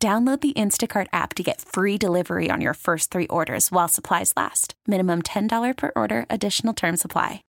[0.00, 4.32] Download the Instacart app to get free delivery on your first three orders while supplies
[4.36, 4.74] last.
[4.86, 7.42] Minimum $10 per order, additional term supply.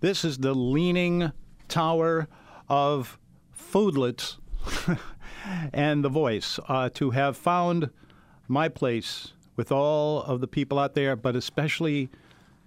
[0.00, 1.32] This is the leaning
[1.68, 2.28] tower
[2.68, 3.18] of
[3.56, 4.36] foodlets
[5.72, 7.90] and the voice uh, to have found
[8.48, 12.08] my place with all of the people out there, but especially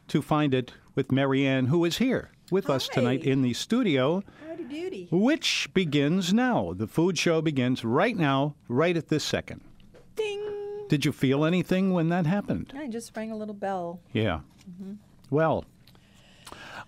[0.07, 4.63] to find it with Marianne, who is here with us tonight in the studio, Howdy
[4.63, 5.07] doody.
[5.11, 6.73] which begins now.
[6.75, 9.61] The food show begins right now, right at this second.
[10.15, 10.41] Ding.
[10.87, 12.73] Did you feel anything when that happened?
[12.75, 13.99] I just rang a little bell.
[14.13, 14.39] Yeah.
[15.29, 15.65] Well,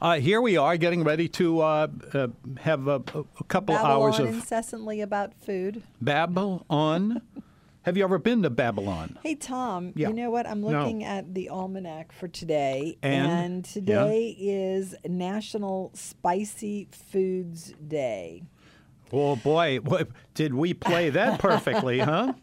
[0.02, 2.28] uh, here we are getting ready to uh, uh,
[2.62, 5.84] have a, a couple Babble hours on of incessantly about food.
[6.02, 7.22] Babylon.
[7.84, 9.18] have you ever been to Babylon?
[9.24, 10.10] Hey Tom, Yeah.
[10.10, 10.48] you know what?
[10.48, 10.68] I'm No.
[10.70, 13.66] looking at the almanac for today, And?
[13.66, 18.44] today is National Spicy Foods Day.
[19.12, 22.34] Oh boy, what, did we play that perfectly, huh?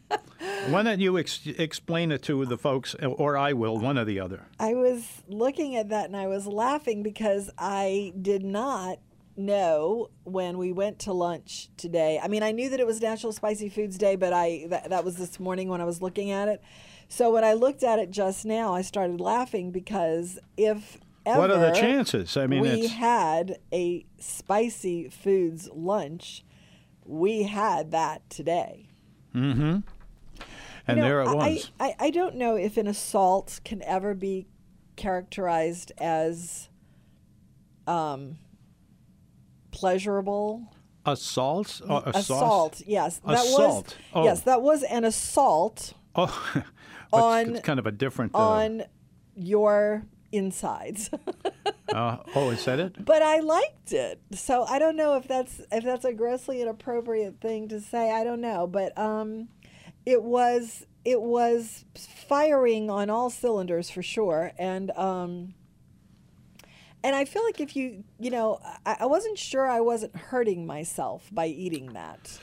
[0.69, 4.20] Why don't you ex- explain it to the folks, or I will, one or the
[4.20, 4.47] other.
[4.59, 8.98] I was looking at that and I was laughing because I did not
[9.37, 12.20] know when we went to lunch today.
[12.22, 15.05] I mean, I knew that it was National Spicy Foods Day, but I that, that
[15.05, 16.62] was this morning when I was looking at it.
[17.09, 21.50] So when I looked at it just now, I started laughing because if ever What
[21.50, 22.37] are the chances?
[22.37, 26.44] I mean, we had a spicy foods lunch,
[27.06, 28.89] we had that today.
[29.34, 29.83] and
[30.89, 31.71] You know, there it was.
[31.81, 34.47] I, I, I don't know if an assault can ever be
[34.97, 36.69] characterized as
[37.87, 38.39] um,
[39.71, 40.72] pleasurable.
[41.05, 42.17] assault, oh, a sauce?
[42.31, 43.97] assault, yes, that Assault.
[44.15, 44.44] was yes, Oh.
[44.50, 46.62] that was an assault Oh,
[47.12, 48.34] On- it's kind of a different.
[48.34, 48.83] Uh, on
[49.34, 50.03] your
[50.36, 51.10] insides.
[51.94, 53.04] uh, oh, is that it?
[53.04, 54.20] but I liked it.
[54.32, 58.10] So I don't know if that's if that's a grossly inappropriate thing to say.
[58.10, 59.48] I don't know, but um,
[60.04, 65.54] it was it was firing on all cylinders for sure, and um,
[67.04, 70.66] and I feel like if you you know I, I wasn't sure I wasn't hurting
[70.66, 72.38] myself by eating that.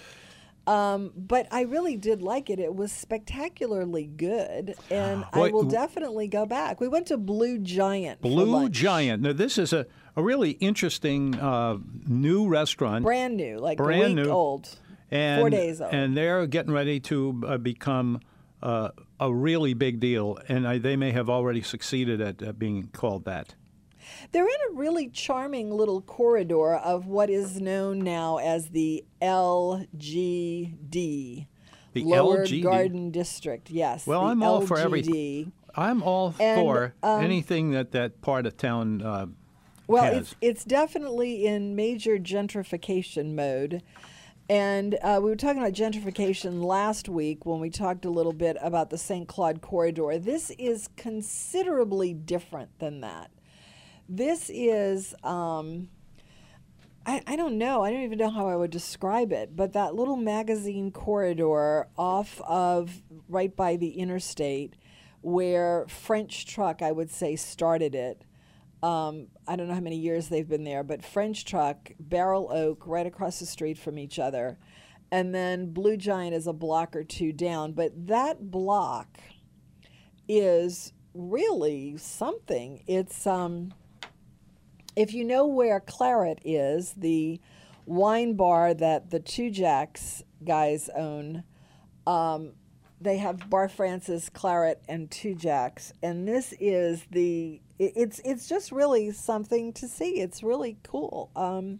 [0.66, 2.60] Um, but I really did like it.
[2.60, 6.80] It was spectacularly good, and I will definitely go back.
[6.80, 8.22] We went to Blue Giant.
[8.22, 8.70] Blue.
[8.70, 9.22] Giant.
[9.24, 9.86] Now, this is a,
[10.16, 13.04] a really interesting uh, new restaurant.
[13.04, 14.32] brand new, like Brand week new.
[14.32, 14.70] old,
[15.12, 15.94] and, four days old.
[15.94, 18.22] And they're getting ready to uh, become
[18.62, 23.26] uh, a really big deal, and I, they may have already succeeded at being called
[23.26, 23.56] that.
[24.32, 29.88] They're in a really charming little corridor of what is known now as the LGD,
[31.94, 32.64] The Lower LGD?
[32.64, 33.70] Garden District.
[33.70, 34.08] Yes.
[34.08, 34.84] Well, the I'm all for LGD.
[34.86, 35.52] everything.
[35.76, 39.26] I'm all And, for um, anything that that part of town uh,
[39.88, 40.18] Well, has.
[40.18, 43.82] it's it's definitely in major gentrification mode.
[44.50, 48.58] And uh, we were talking about gentrification last week when we talked a little bit
[48.62, 49.26] about the St.
[49.28, 50.20] Claude corridor.
[50.20, 53.32] This is considerably different than that.
[54.10, 55.90] This is, um,
[57.06, 59.96] I, I don't know, I don't even know how I would describe it, but that
[59.96, 64.76] little magazine corridor off of right by the interstate
[65.22, 68.24] where French Truck, I would say, started it.
[68.84, 72.78] Um, I don't know how many years they've been there, but French Truck, Barrel Proof,
[72.86, 74.58] right across the street from each other.
[75.10, 77.72] And then Blue Giant is a block or two down.
[77.72, 79.20] But that block
[80.28, 82.84] is really something.
[82.86, 83.74] It's, um,
[84.96, 87.40] if you know where Claret is, the
[87.86, 91.44] wine bar that the Two Jacks guys own,
[92.08, 92.52] um,
[93.02, 97.62] they have Bar Frances, Claret, and Two Jacks, and this is the.
[97.80, 100.20] it- It's it's just really something to see.
[100.22, 101.30] It's really cool.
[101.36, 101.80] Um,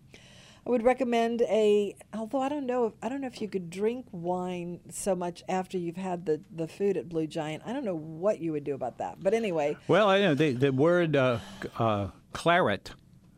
[0.66, 1.96] I would recommend a.
[2.14, 5.44] Although I don't know if I don't know if you could drink wine so much
[5.48, 7.64] after you've had the the food at Blue Giant.
[7.66, 9.22] I don't know what you would do about that.
[9.24, 11.40] But anyway, well, I know the the word uh,
[11.78, 12.92] uh, claret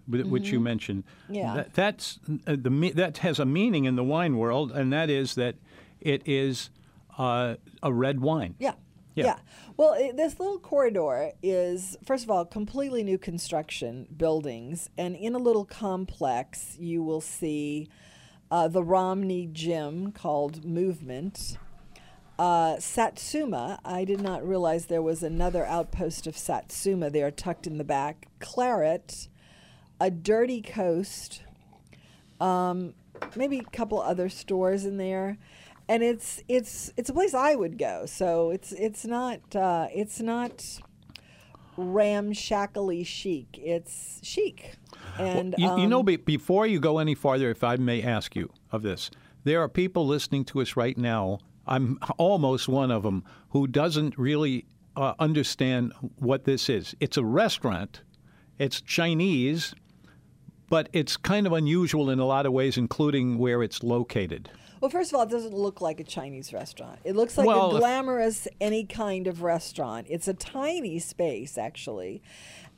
[0.08, 1.04] wh- which you mentioned.
[1.30, 1.56] Yeah.
[1.56, 5.36] That, that's uh, the that has a meaning in the wine world, and that is
[5.36, 5.56] that
[6.00, 6.70] it is
[7.18, 8.56] uh, a red wine.
[8.60, 8.74] Yeah.
[9.16, 9.26] Yeah.
[9.26, 9.38] Yeah.
[9.78, 14.90] Well, it, this little corridor is, first of all, completely new construction buildings.
[14.98, 17.88] And in a little complex, you will see
[18.52, 21.58] uh, the Romney gym called Movement.
[22.38, 27.78] Uh, Satsuma, I did not realize there was another outpost of Satsuma there tucked in
[27.78, 28.28] the back.
[28.40, 29.30] Claret,
[30.00, 31.44] a Dirty Coast,
[32.40, 32.94] um,
[33.36, 35.38] maybe a couple other stores in there,
[35.88, 38.06] and it's it's it's a place I would go.
[38.06, 40.64] So it's it's not uh, it's not
[41.78, 43.60] ramshackly chic.
[43.62, 44.76] It's chic,
[45.18, 48.36] and You, you know, um, be, before you go any farther, if I may ask
[48.36, 49.10] you of this,
[49.44, 51.40] there are people listening to us right now.
[51.68, 54.66] I'm almost one of them who doesn't really
[54.96, 56.96] uh, understand what this is.
[57.00, 58.02] It's a restaurant.
[58.60, 59.74] It's Chinese,
[60.70, 64.50] but it's kind of unusual in a lot of ways, including where it's located.
[64.82, 67.00] Well, first of all, it doesn't look like a Chinese restaurant.
[67.04, 70.06] It looks like Well, a if- glamorous any kind of restaurant.
[70.10, 72.22] It's a tiny space actually,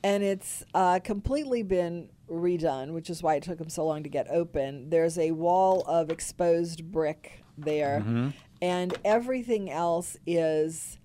[0.03, 4.09] and it's uh, completely been redone, which is why it took them so long to
[4.09, 4.89] get open.
[4.89, 8.29] There's a wall of exposed brick there, Mm-hmm.
[8.61, 10.99] and everything else is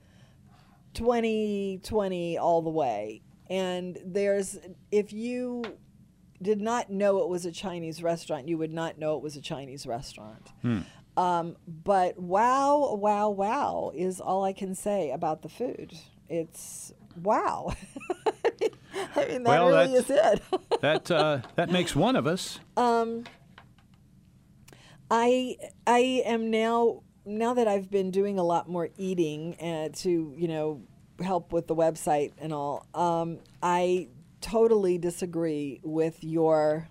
[0.94, 3.22] 2020 all the way.
[3.50, 4.58] And there's
[4.90, 5.62] if you
[6.42, 9.40] did not know it was a Chinese restaurant, you would not know it was a
[9.40, 10.48] Chinese restaurant.
[11.16, 15.92] Um, but wow, wow, wow is all I can say about the food.
[16.28, 16.92] It's
[17.22, 17.74] wow.
[19.16, 20.42] I mean, that Well, really is it.
[20.80, 22.58] That uh, that makes one of us.
[25.12, 25.56] I
[25.86, 30.48] I am now now that I've been doing a lot more eating uh, to you
[30.48, 30.82] know
[31.20, 32.86] help with the website and all.
[32.94, 34.08] Um, I
[34.42, 36.88] totally disagree with your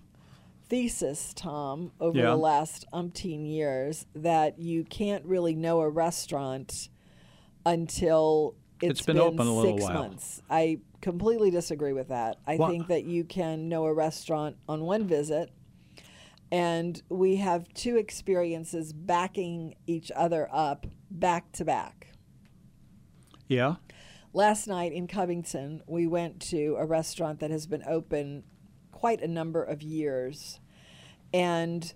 [0.68, 2.30] thesis, Tom, over Yeah.
[2.30, 6.88] the last umpteen years that you can't really know a restaurant
[7.64, 9.94] until It's been open a little six while.
[10.08, 10.42] months.
[10.50, 12.38] I completely disagree with that.
[12.46, 15.50] I think that you can know a restaurant on one visit
[16.50, 22.08] and we have two experiences backing each other up back to back.
[23.48, 23.76] Yeah.
[24.34, 28.44] Last night in Covington, we went to a restaurant that has been open
[28.90, 30.58] quite a number of years
[31.34, 31.92] and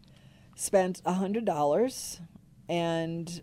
[0.54, 2.20] spent a hundred dollars.
[2.68, 3.40] And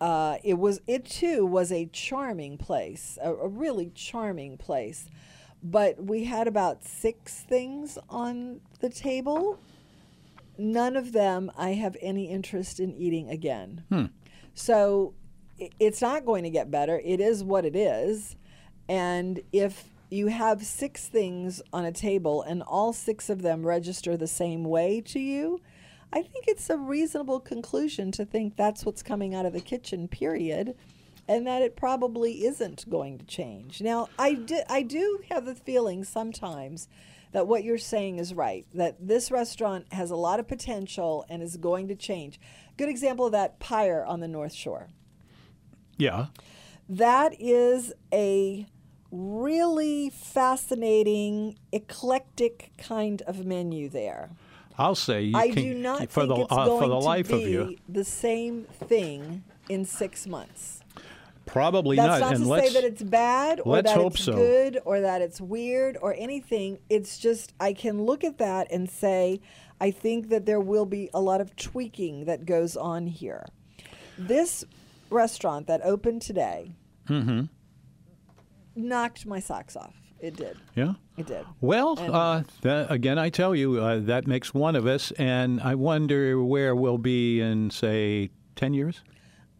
[0.00, 5.06] uh, it was it too was a charming place a, a really charming place.
[5.62, 9.58] But we had about six things on the table.
[10.58, 13.84] None of them i have any interest in eating again.
[14.52, 15.23] So i-
[15.58, 17.00] it's not going to get better.
[17.04, 18.36] It is what it is.
[18.88, 24.16] And if you have six things on a table and all six of them register
[24.16, 25.60] the same way to you,
[26.12, 30.06] I think it's a reasonable conclusion to think that's what's coming out of the kitchen,
[30.06, 30.76] period,
[31.26, 33.80] and that it probably isn't going to change.
[33.80, 36.86] Now, I, di- I do have the feeling sometimes
[37.32, 41.42] that what you're saying is right, that this restaurant has a lot of potential and
[41.42, 42.38] is going to change.
[42.76, 44.90] Good example of that, Pyre on the North Shore.
[45.96, 46.26] Yeah.
[46.88, 48.66] That is a
[49.10, 54.30] really fascinating, eclectic kind of menu there.
[54.76, 56.98] I'll say you I can, do not for think the it's uh, going for the
[56.98, 57.76] to life be of you.
[57.88, 60.80] the same thing in six months.
[61.46, 62.20] Probably That's not.
[62.20, 64.34] not, and to let's say that it's bad or that it's so.
[64.34, 66.78] good or that it's weird or anything.
[66.88, 69.40] It's just I can look at that and say
[69.80, 73.44] I think that there will be a lot of tweaking that goes on here.
[74.18, 74.64] This
[75.10, 76.74] restaurant that opened today
[77.08, 77.42] Mm-hmm.
[78.76, 79.94] knocked my socks off.
[80.20, 80.56] It did.
[80.74, 80.94] yeah.
[81.18, 81.44] It did.
[81.60, 85.74] Well, uh, that, again, I tell you, uh, that makes one of us, and I
[85.74, 89.02] wonder where we'll be in, say, 10 years?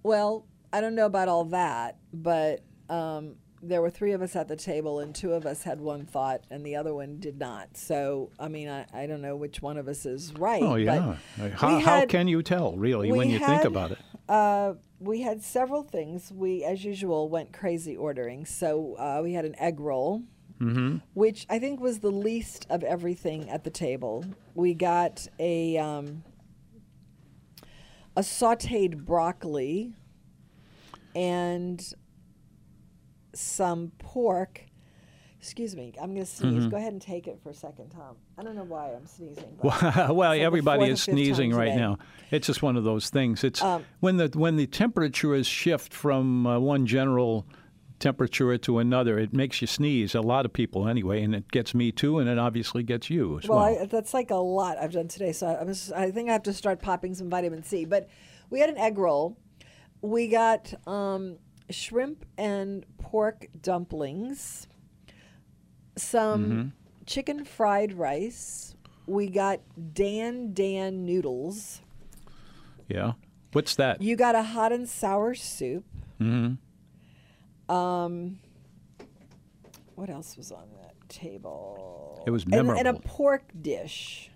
[0.03, 4.49] Well, I don't know about all that, but um, there were three of us at
[4.49, 7.77] the table, and two of us had one thought, and the other one did not.
[7.77, 10.63] So, I mean, I, I don't know which one of us is right.
[10.63, 11.17] Oh, yeah.
[11.57, 13.99] How, we how can you tell, really, when you think about it?
[14.29, 14.73] Uh,
[15.05, 16.33] we had several things.
[16.33, 18.47] We, as usual, went crazy ordering.
[18.47, 20.23] So uh, we had an egg roll,
[20.61, 20.99] Mm-hmm.
[21.15, 24.25] which I think was the least of everything at the table.
[24.55, 26.23] We got a um,
[28.17, 29.95] a sautéed broccoli
[31.15, 31.85] and
[33.35, 34.67] some pork.
[35.45, 36.55] Excuse me, I'm going to sneeze.
[36.55, 36.69] Mm-hmm.
[36.71, 38.17] Go ahead and take it for a second, Tom.
[38.39, 39.59] I don't know why I'm sneezing.
[39.63, 41.81] Well, everybody is sneezing right today.
[41.81, 41.99] now.
[42.31, 43.45] It's just one of those things.
[43.45, 47.47] It's Um, when the when the temperatures shift from uh, one general
[47.99, 50.15] temperature to another, it makes you sneeze.
[50.15, 53.39] A lot of people, anyway, and it gets me too, and it obviously gets you
[53.39, 53.83] as Well, well.
[53.83, 55.33] I, that's like a lot I've done today.
[55.33, 57.85] So I, was, I think I have to start popping some vitamin C.
[57.85, 58.09] But
[58.49, 59.37] we had an egg roll.
[60.01, 61.37] We got um,
[61.71, 64.69] shrimp and pork dumplings,
[65.97, 66.69] some Mm-hmm.
[67.07, 68.75] chicken fried rice.
[69.07, 69.61] We got
[69.93, 71.81] Dan Dan noodles.
[72.89, 73.13] yeah.
[73.53, 74.03] What's that?
[74.03, 75.85] You got a hot and sour soup.
[76.19, 76.55] hmm
[77.69, 78.39] Um,
[79.95, 82.25] what else was on that table?
[82.27, 84.31] It was And- And, a pork dish.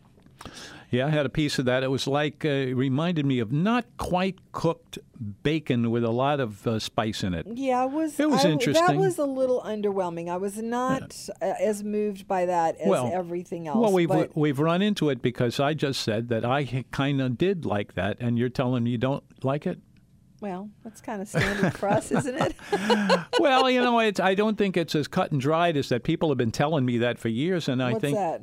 [0.90, 1.82] Yeah, I had a piece of that.
[1.82, 4.98] It was like, uh, it reminded me of not quite cooked
[5.42, 7.46] bacon with a lot of uh, spice in it.
[7.46, 8.18] Yeah, it was.
[8.18, 10.30] It was I- That was a little underwhelming.
[10.30, 13.78] I was not uh, as moved by that as Well, everything else.
[13.78, 17.36] Well, we've but, we've run into it because I just said that I kind of
[17.36, 19.78] did like that, and you're telling me you don't like it.
[20.40, 22.54] well, that's kind of standard for us, isn't it?
[23.40, 26.02] well, you know, it's, I don't think it's as cut and dried as that.
[26.02, 28.40] People have been telling me that for years, and I What's think that?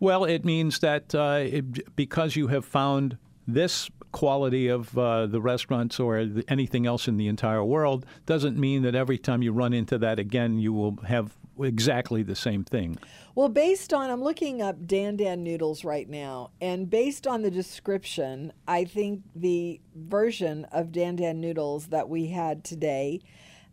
[0.00, 5.40] Well, it means that uh, it, because you have found this quality of uh, the
[5.40, 9.52] restaurants or the, anything else in the entire world doesn't mean that every time you
[9.52, 12.98] run into that again, you will have exactly the same thing.
[13.34, 17.50] Well, based on I'm looking up Dan Dan noodles right now, and based on the
[17.50, 23.20] description, I think the version of Dan Dan noodles that we had today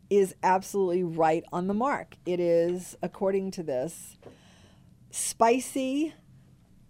[0.09, 2.15] is absolutely right on the mark.
[2.25, 4.17] It is, according to this,
[5.15, 6.13] spicy,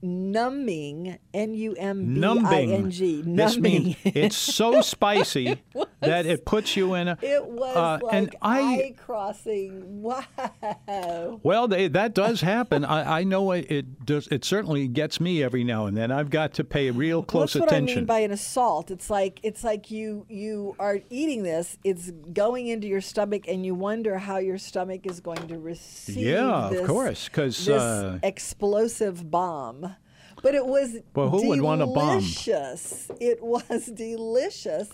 [0.02, 3.36] numbing, N U M B I N G, Numbing.
[3.36, 5.62] This means it's so spicy
[6.00, 7.18] that it puts you in a.
[7.22, 10.04] It was uh, like and I- eye crossing.
[10.04, 11.40] Wow.
[11.44, 12.86] Well, they, that does happen.
[12.86, 14.28] I, I know it, it does.
[14.28, 16.12] It certainly gets me every now and then.
[16.12, 18.92] I've got to pay real close That's what I mean by an assault.
[18.92, 21.78] It's like it's like you you are eating this.
[21.84, 26.18] It's going into your stomach, and you wonder how your stomach is going to receive.
[26.18, 29.95] Yeah, of course because this uh, explosive bomb.
[30.42, 32.20] But it was Well, who would want a bomb?
[32.20, 33.10] delicious.
[33.20, 34.89] It was delicious.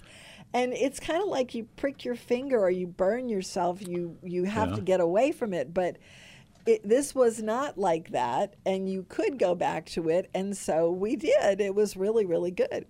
[0.54, 3.86] And it's kind of like you prick your finger or you burn yourself.
[3.88, 4.76] You you have Yeah.
[4.76, 5.98] to get away from it, but
[6.66, 10.92] it, this was not like that, and you could go back to it, and so
[10.92, 11.60] we did.
[11.60, 12.86] It was really really good.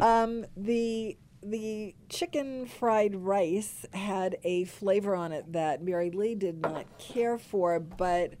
[0.00, 6.60] Um, the the chicken fried rice had a flavor on it that Mary Lee did
[6.60, 8.34] not care for, but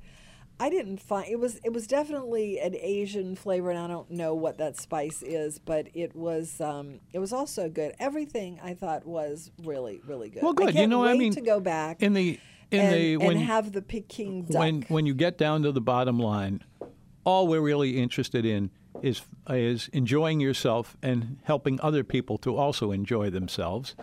[0.60, 4.34] I didn't find it was it was definitely an Asian flavor, and I don't know
[4.34, 7.94] what that spice is, but it was um, it was also good.
[7.98, 10.42] Everything I thought was really really good.
[10.42, 10.68] Well, good.
[10.68, 12.38] I You can't know, I mean, to go back in the
[12.70, 14.58] in and, the and when have the Peking duck.
[14.58, 16.62] when when you get down to the bottom line,
[17.24, 18.70] all we're really interested in
[19.02, 23.94] is is enjoying yourself and helping other people to also enjoy themselves.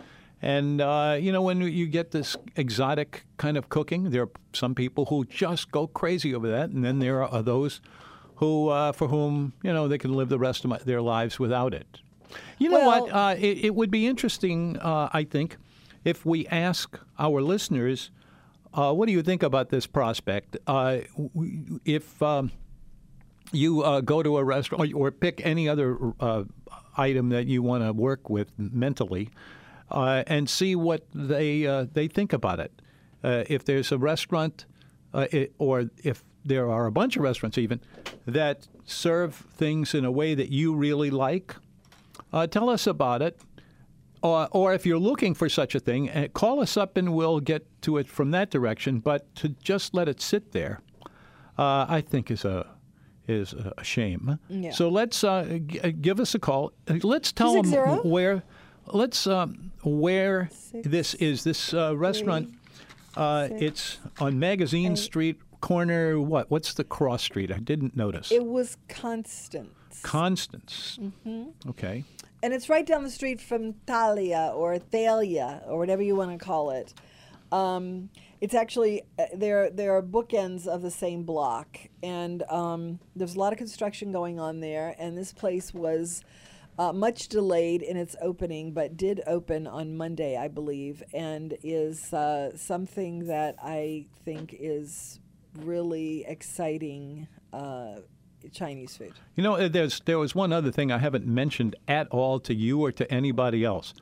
[0.42, 4.74] And uh, you know, when you get this exotic kind of cooking, there are some
[4.74, 7.80] people who just go crazy over that, and then there are those
[8.36, 11.38] who, uh, for whom you know, they can live the rest of my, their lives
[11.38, 12.00] without it.
[12.58, 13.12] You know what?
[13.12, 15.56] Uh, it, it would be interesting, uh, I think,
[16.04, 18.10] if we ask our listeners,
[18.72, 20.56] uh, what do you think about this prospect?
[20.66, 20.98] Uh,
[21.84, 22.50] if um,
[23.52, 26.44] you uh, go to a restaurant or pick any other uh,
[26.96, 29.28] item that you want to work with mentally,
[29.90, 32.72] uh, and see what they uh, they think about it.
[33.22, 34.66] Uh, if there's a restaurant,
[35.12, 37.80] uh, it, or if there are a bunch of restaurants even
[38.26, 41.54] that serve things in a way that you really like,
[42.32, 43.38] uh, tell us about it.
[44.22, 47.40] Or, or if you're looking for such a thing, uh, call us up and we'll
[47.40, 49.00] get to it from that direction.
[49.00, 50.80] But to just let it sit there,
[51.58, 52.66] uh, I think is a
[53.28, 54.38] is a shame.
[54.48, 54.72] Yeah.
[54.72, 56.72] So let's uh, g- give us a call.
[57.02, 58.42] Let's tell them where.
[58.92, 61.44] Let's um, where this is.
[61.44, 62.54] This uh, restaurant.
[63.16, 66.20] Uh, it's on Magazine Street, corner.
[66.20, 66.50] What?
[66.50, 67.50] What's the cross street?
[67.52, 68.30] I didn't notice.
[68.30, 70.00] it was Constance.
[70.02, 70.98] Constance.
[71.00, 71.70] Mm-hmm.
[71.70, 72.04] Okay.
[72.42, 76.42] and it's right down the street from Thalia or Thalia or whatever you want to
[76.44, 76.94] call it.
[77.52, 79.70] Um, it's actually uh, there.
[79.70, 84.38] There are bookends of the same block, and um, there's a lot of construction going
[84.40, 84.94] on there.
[84.98, 86.24] And this place was
[86.80, 92.10] uh, much delayed in its opening, but did open on Monday, I believe, and is
[92.14, 95.20] uh, something that I think is
[95.58, 97.96] really exciting uh,
[98.50, 99.12] Chinese food.
[99.36, 102.54] You know, uh, there's there was one other thing I haven't mentioned at all to
[102.54, 103.92] you or to anybody else.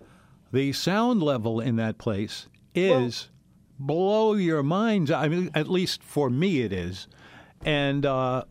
[0.52, 3.28] The sound level in that place is
[3.76, 5.10] blow your minds.
[5.10, 7.08] I mean, at least for me, it is.
[7.64, 8.44] And uh,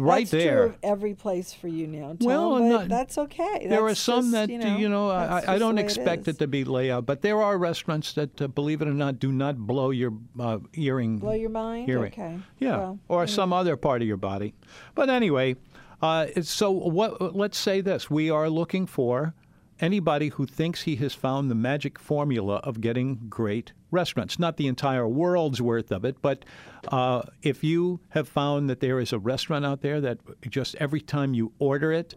[0.00, 0.56] right that's there.
[0.56, 3.66] True of every place for you now, Tom, Well, but not- that's okay.
[3.68, 6.34] there are some just, that you know, you know I, I don't expect is.
[6.34, 9.32] it to be layout, but there are restaurants that, uh, believe it or not, do
[9.32, 11.18] not blow your uh, earring.
[11.18, 11.86] blow your mind.
[11.86, 12.12] hearing.
[12.12, 12.38] Okay.
[12.58, 14.54] Yeah, Well, or some other part of your body.
[14.94, 15.56] But anyway,
[16.02, 17.34] uh, so what?
[17.34, 19.34] Let's say this: we are looking for
[19.80, 24.38] anybody who thinks he has found the magic formula of getting great restaurants.
[24.38, 26.44] Not the entire world's worth of it, but
[26.88, 30.18] uh, if you have found that there is a restaurant out there that
[30.48, 32.14] just every time you order it.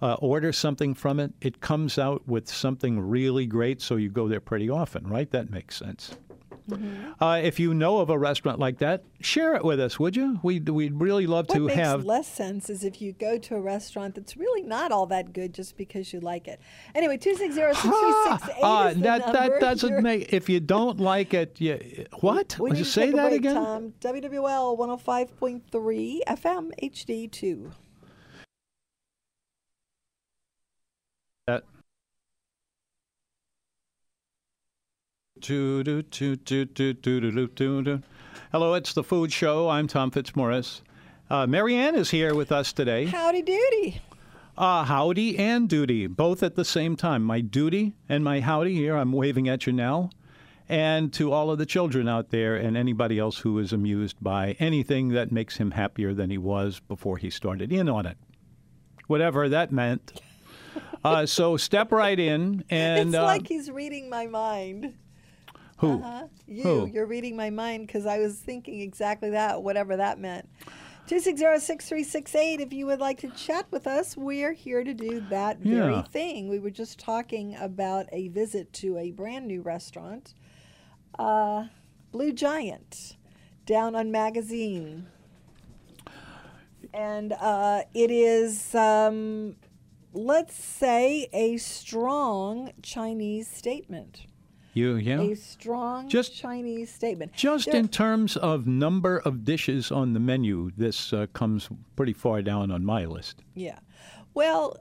[0.00, 4.28] Uh, order something from it, it comes out with something really great, so you go
[4.28, 5.28] there pretty often, right?
[5.32, 6.16] That makes sense.
[6.68, 7.22] Mm-hmm.
[7.22, 10.38] Uh, if you know of a restaurant like that, share it with us, would you?
[10.42, 12.04] We'd, we'd really love what to have.
[12.04, 15.54] less sense is if you go to a restaurant that's really not all that good
[15.54, 16.60] just because you like it.
[16.94, 19.32] Anyway, 260628 uh, ah, that, number.
[19.32, 20.02] That doesn't You're...
[20.02, 22.56] make, if you don't like it, you, what?
[22.58, 23.54] We, we you say that break, again?
[23.54, 23.94] Tom.
[24.00, 27.72] WWL 105.3 FM HD2.
[38.52, 39.68] Hello, it's the Food Show.
[39.68, 40.82] I'm Tom Fitzmaurice.
[41.30, 43.04] Uh, Marianne is here with us today.
[43.06, 44.00] Howdy doody.
[44.56, 47.22] Uh, howdy and duty, both at the same time.
[47.22, 50.10] My duty and my howdy here, I'm waving at you now.
[50.68, 54.56] And to all of the children out there and anybody else who is amused by
[54.58, 58.18] anything that makes him happier than he was before he started in on it.
[59.06, 60.20] Whatever that meant.
[61.04, 64.94] Uh, so step right in and it's like he's reading my mind.
[65.78, 66.00] Who?
[66.02, 66.26] Huh?
[66.46, 66.86] You, Who?
[66.86, 70.48] you're reading my mind because I was thinking exactly that, whatever that meant.
[71.08, 75.92] 260-6368 if you would like to chat with us we're here to do that very
[75.94, 76.02] Yeah.
[76.02, 80.34] thing we were just talking about a visit to a brand new restaurant
[81.18, 81.64] uh,
[82.12, 83.16] blue giant
[83.64, 85.06] down on magazine
[86.92, 89.56] and uh, it is um,
[90.12, 94.26] let's say a strong chinese statement
[94.74, 95.20] You, yeah.
[95.20, 100.70] a strong Just- chinese statement Just in terms of number of dishes on the menu,
[100.76, 103.42] this uh, comes pretty far down on my list.
[103.54, 103.78] Yeah.
[104.34, 104.76] Well,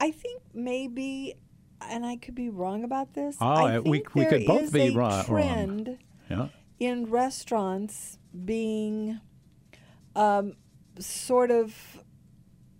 [0.00, 1.34] I think maybe,
[1.82, 3.36] and I could be wrong about this.
[3.40, 5.98] Ah, I we- we could both be a ro- wrong.
[6.30, 6.48] Yeah.
[6.80, 9.20] in restaurants being
[10.16, 10.54] um,
[10.98, 11.74] sort of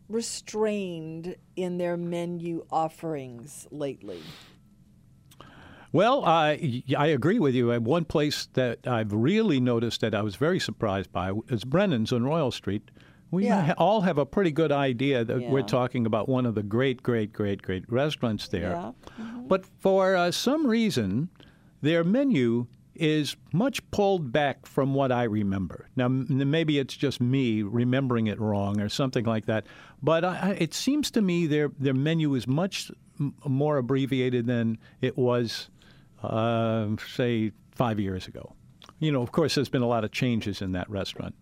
[0.09, 4.21] restrained in their menu offerings lately.
[5.95, 7.71] Well, I I agree with you.
[7.81, 12.25] One place that I've really noticed that I was very surprised by is Brennan's on
[12.25, 12.91] Royal Street.
[13.31, 13.75] We Yeah.
[13.79, 17.33] all have a pretty good idea that we're talking about one of the great, great,
[17.33, 18.71] great, great restaurants there.
[18.73, 18.93] Yeah.
[19.47, 21.29] But for uh, some reason,
[21.81, 25.89] their menu is much pulled back from what I remember.
[25.97, 29.65] Now, m- maybe it's just me remembering it wrong or something like that.
[30.03, 34.47] But I, I- it seems to me their their menu is much m- more abbreviated
[34.47, 35.71] than it was,
[36.27, 38.55] uh, say, five years ago.
[38.99, 41.35] You know, of course, there's been a lot of changes in that restaurant.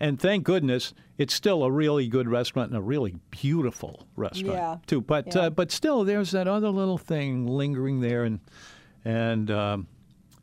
[0.00, 4.76] And thank goodness, it's still a really good restaurant and a really beautiful restaurant Yeah.
[4.86, 5.00] too.
[5.00, 5.42] But Yeah.
[5.42, 8.40] uh, but still, there's that other little thing lingering there, and
[9.04, 9.86] and um,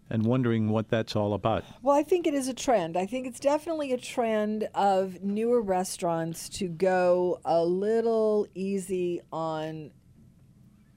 [0.10, 1.64] and wondering what that's all about.
[1.82, 2.96] Well, I think it is a trend.
[2.98, 9.92] I think it's definitely a trend of newer restaurants to go a little easy on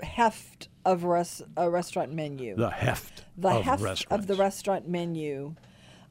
[0.04, 2.54] heft of res- a restaurant menu.
[2.56, 5.54] The heft the of heft of the restaurant menu.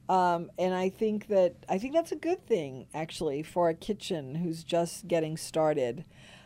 [0.08, 4.34] Um, and I think that I think that's a good thing actually for a kitchen
[4.34, 6.04] who's just getting started.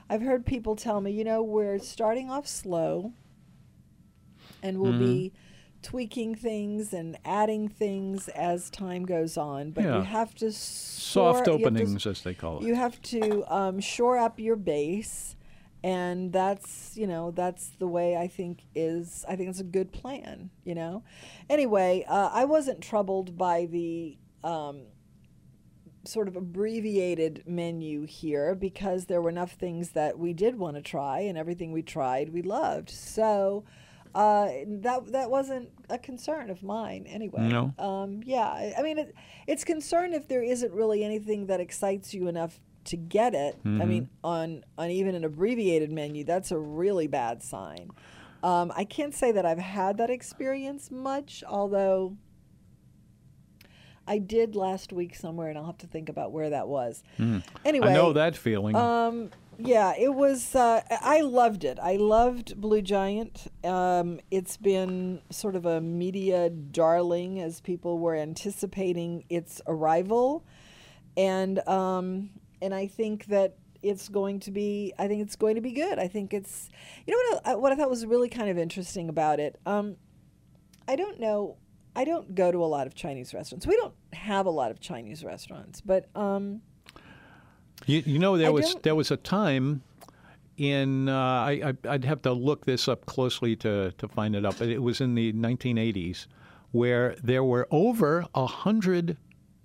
[0.08, 3.12] I've heard people tell me, you know, we're starting off slow,
[4.62, 5.37] and we'll be Mm-hmm.
[5.82, 9.70] tweaking things and adding things as time goes on.
[9.70, 9.98] But Yeah.
[9.98, 12.64] you have to soft have to- openings, as they call it.
[12.66, 15.37] you have to um, shore up your base,
[15.82, 19.92] and that's you know that's the way I think is I think it's a good
[19.92, 20.50] plan.
[20.64, 21.04] You know,
[21.48, 24.18] anyway, uh, I wasn't troubled by the.
[24.44, 24.82] Um,
[26.04, 30.80] sort of abbreviated menu here because there were enough things that we did want to
[30.80, 33.62] try and everything we tried we loved so
[34.14, 37.74] uh, that that wasn't a concern of mine anyway No.
[37.78, 39.14] um, yeah I, mean it,
[39.46, 42.58] it's concern if there isn't really anything that excites you enough
[42.88, 47.42] to get it i mean on on even an abbreviated menu that's a really bad
[47.42, 47.90] sign
[48.42, 52.16] um, i can't say that i've had that experience much although
[54.09, 57.03] I did last week somewhere, and I'll have to think about where that was.
[57.62, 58.74] Anyway, I know that feeling.
[58.74, 60.55] um, yeah, it was.
[60.55, 61.79] Uh, I loved it.
[61.83, 63.48] I loved Blue Giant.
[63.64, 70.44] Um, it's been sort of a media darling as people were anticipating its arrival,
[71.16, 74.92] and um, and I think that it's going to be.
[74.98, 75.98] I think it's going to be good.
[75.98, 76.68] I think it's.
[77.06, 77.46] You know what?
[77.46, 79.58] I, what I thought was really kind of interesting about it.
[79.66, 79.96] Um,
[80.86, 81.56] I don't know.
[81.94, 83.66] I don't go to a lot of Chinese restaurants.
[83.66, 86.60] We don't have a lot of Chinese restaurants, but um,
[87.86, 89.82] You, you know, there I was there was a time
[90.56, 94.44] in uh, I, I I'd have to look this up closely to to find it
[94.44, 94.58] up.
[94.58, 96.26] But it was in the 1980s
[96.72, 99.16] where there were over a hundred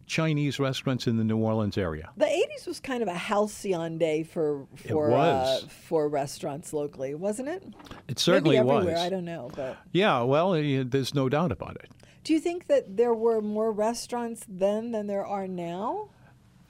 [0.05, 2.11] Chinese restaurants in the New Orleans area.
[2.17, 2.25] the
[2.59, 5.11] '80s was kind of a halcyon day for for.
[5.11, 7.63] Uh, for restaurants locally, wasn't it?
[8.07, 8.93] It certainly Maybe everywhere.
[8.95, 9.03] was.
[9.03, 11.89] I don't know, but Yeah, well, there's no doubt about it.
[12.23, 16.09] do you think that there were more restaurants then than there are now?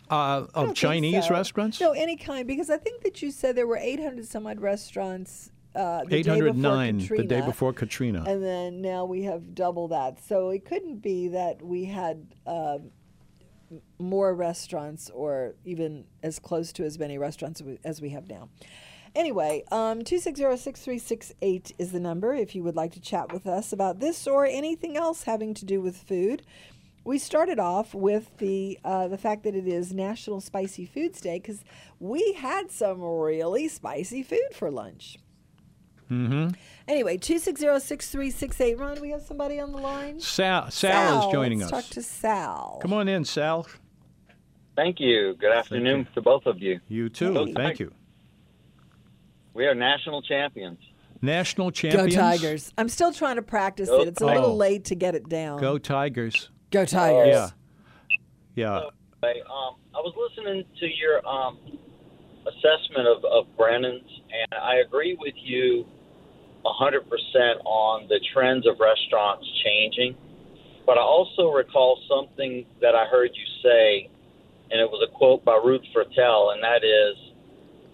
[0.10, 1.34] Uh, of Chinese so.
[1.34, 4.60] restaurants, No, any kind, because I think that you said there were 800 some odd
[4.62, 8.24] restaurants uh, the day 809 Katrina, the day before Katrina.
[8.28, 10.24] and then now we have double that.
[10.24, 12.92] So it couldn't be that we had um, m-
[14.00, 18.50] more restaurants or even as close to as many restaurants as we- have now.
[19.16, 24.00] Anyway, um, 260-6368 is the number if you would like to chat with us about
[24.00, 26.42] this or anything else having to do with food.
[27.06, 31.38] We started off with the uh, the fact that it is National Spicy Foods Day
[31.38, 31.64] because
[32.00, 35.18] we had some really spicy food for lunch.
[36.14, 36.50] Mm-hmm.
[36.88, 38.80] Anyway, 260-6368.
[38.80, 40.20] Ron, do we have somebody on the line?
[40.20, 41.84] Sal, Sal, is joining let's us.
[41.86, 42.80] talk to Sal.
[42.82, 43.68] Come on in, Sal.
[44.76, 45.36] Thank you.
[45.40, 46.80] Good afternoon to both of you.
[46.88, 47.34] You too.
[47.34, 47.54] Hey.
[47.54, 47.92] Thank you.
[49.54, 50.80] We are national champions.
[51.22, 52.16] National Go champions.
[52.16, 52.74] Tigers.
[52.78, 54.08] I'm still trying to practice Go it.
[54.10, 54.56] It's a little Oh.
[54.56, 55.60] late to get it down.
[55.60, 56.50] Go Tigers.
[56.72, 57.28] Go Tigers.
[57.28, 57.50] Yeah.
[58.56, 58.82] Yeah.
[59.22, 61.58] Hey, um, I was listening to your um,
[62.46, 65.86] assessment of, of Brennan's, and I agree with you
[66.66, 67.04] 100%
[67.66, 70.16] on the trends of restaurants changing.
[70.86, 74.10] But I also recall something that I heard you say,
[74.72, 77.16] and it was a quote by Ruth Fertel, and that is,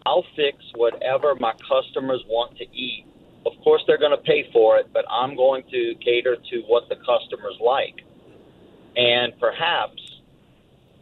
[0.06, 3.06] I'll fix whatever my customers want to eat.
[3.46, 6.90] Of course, they're going to pay for it, but I'm going to cater to what
[6.90, 8.02] the customers like.
[8.96, 10.02] And perhaps,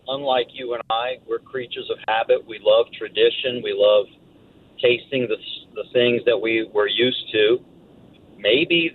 [0.08, 2.46] unlike you and I, we're creatures of habit.
[2.48, 3.62] We love tradition.
[3.64, 4.06] We love
[4.82, 5.38] tasting the,
[5.78, 7.60] the things that we were used to.
[8.38, 8.92] Maybe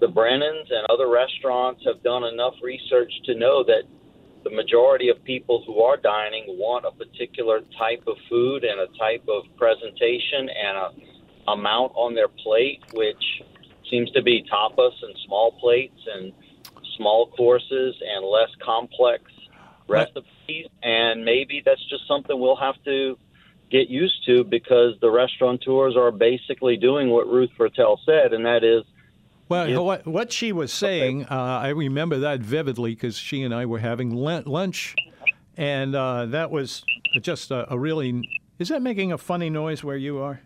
[0.00, 3.82] the Brennans and other restaurants have done enough research to know that
[4.42, 8.88] the majority of people who are dining want a particular type of food and a
[8.98, 10.90] type of presentation and a
[11.48, 13.42] amount on their plate, which
[13.90, 16.32] seems to be tapas and small plates and
[16.96, 19.24] small courses and less complex
[19.88, 20.68] recipes.
[20.82, 23.18] And maybe that's just something we'll have to
[23.72, 28.62] get used to because the restaurateurs are basically doing what Ruth Fertel said, and that
[28.62, 28.84] is
[29.48, 29.78] Well, Yeah.
[29.78, 33.80] what, what she was saying, uh, I remember that vividly because she and I were
[33.80, 34.94] having lun- lunch,
[35.56, 36.84] and uh, that was
[37.20, 38.22] just a, a really.
[38.58, 40.40] Is that making a funny noise where you are?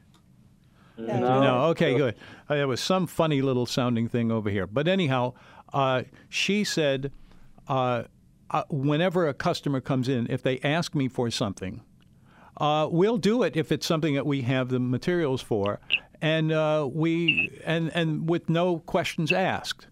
[0.96, 1.18] No.
[1.42, 1.64] No.
[1.66, 2.14] Okay, good.
[2.48, 4.66] Uh, there was some funny little sounding thing over here.
[4.66, 5.34] But anyhow,
[5.72, 7.12] uh, she said,
[7.68, 8.04] uh,
[8.50, 11.82] uh, whenever a customer comes in, if they ask me for something,
[12.58, 15.78] uh, we'll do it if it's something that we have the materials for,
[16.22, 19.86] and uh, we and and with no questions asked.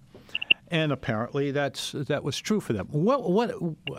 [0.69, 2.89] And apparently, that's that was true for them.
[2.91, 3.55] What what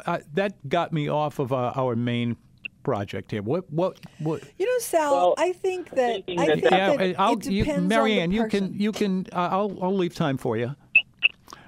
[0.05, 2.35] uh, that got me off of uh, our main
[2.83, 3.41] project here.
[3.43, 4.41] What what what?
[4.57, 7.45] You know, Sal, Well, I think that thinking I that think that- that I'll, it
[7.45, 10.75] you, Marianne, on the you can you can uh, I'll I'll leave time for you.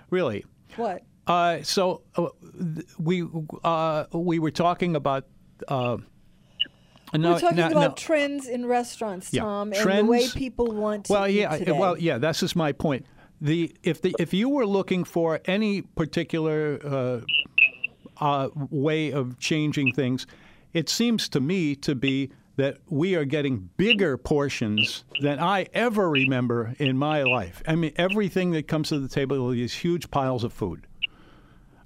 [0.09, 0.45] Really.
[0.75, 1.03] what?
[1.27, 2.27] Uh, so uh,
[2.75, 3.23] th- we
[3.63, 5.25] uh, we were talking about.
[7.13, 7.95] No, We're talking no, about no.
[7.95, 11.71] trends in restaurants, Yeah, Tom, and the way people want to Well, eat yeah, today.
[11.71, 12.17] well, yeah.
[12.17, 13.05] This is my point.
[13.39, 17.21] The if the if you were looking for any particular uh,
[18.19, 20.25] uh, way of changing things,
[20.73, 26.09] it seems to me to be that we are getting bigger portions than I ever
[26.09, 27.61] remember in my life.
[27.67, 30.87] I mean, everything that comes to the table these huge piles of food,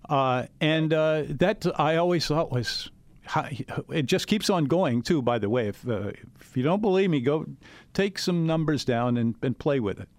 [0.10, 2.90] uh, and uh, that I always thought was.
[3.90, 5.22] It just keeps on going too.
[5.22, 7.46] By the way, if uh, if you don't believe me, go
[7.94, 10.10] take some numbers down and, and play with it.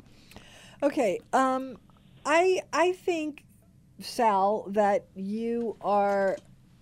[0.83, 1.21] Okay.
[1.33, 1.79] Um,
[2.25, 3.45] I I think,
[4.01, 6.37] Sal, that you are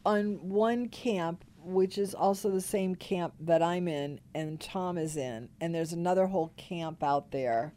[0.06, 5.16] on one camp, which is also the same camp that I'm in and Tom is
[5.16, 7.72] in, and there's another whole camp out there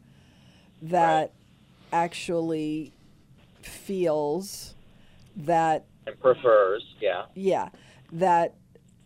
[0.82, 1.32] that
[1.92, 2.92] actually
[3.62, 4.74] feels
[5.36, 7.24] that and prefers, yeah.
[7.34, 7.68] yeah
[8.14, 8.54] that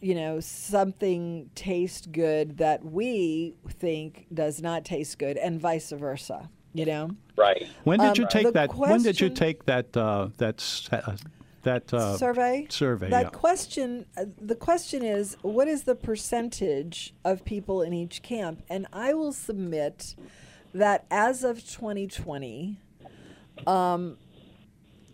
[0.01, 6.49] you know something tastes good that we think does not taste good and vice versa
[6.73, 7.69] you know Right.
[7.85, 8.75] When did Um, you take the that?
[8.75, 9.97] When did you take that?
[9.97, 10.59] Uh, that
[10.91, 11.17] uh,
[11.63, 12.67] that uh, survey.
[12.69, 13.31] survey, That yeah.
[13.31, 14.07] question.
[14.17, 18.63] Uh, the question is, what is the percentage of people in each camp?
[18.69, 20.17] And I will submit
[20.75, 22.81] that as of 2020,
[23.67, 24.19] um,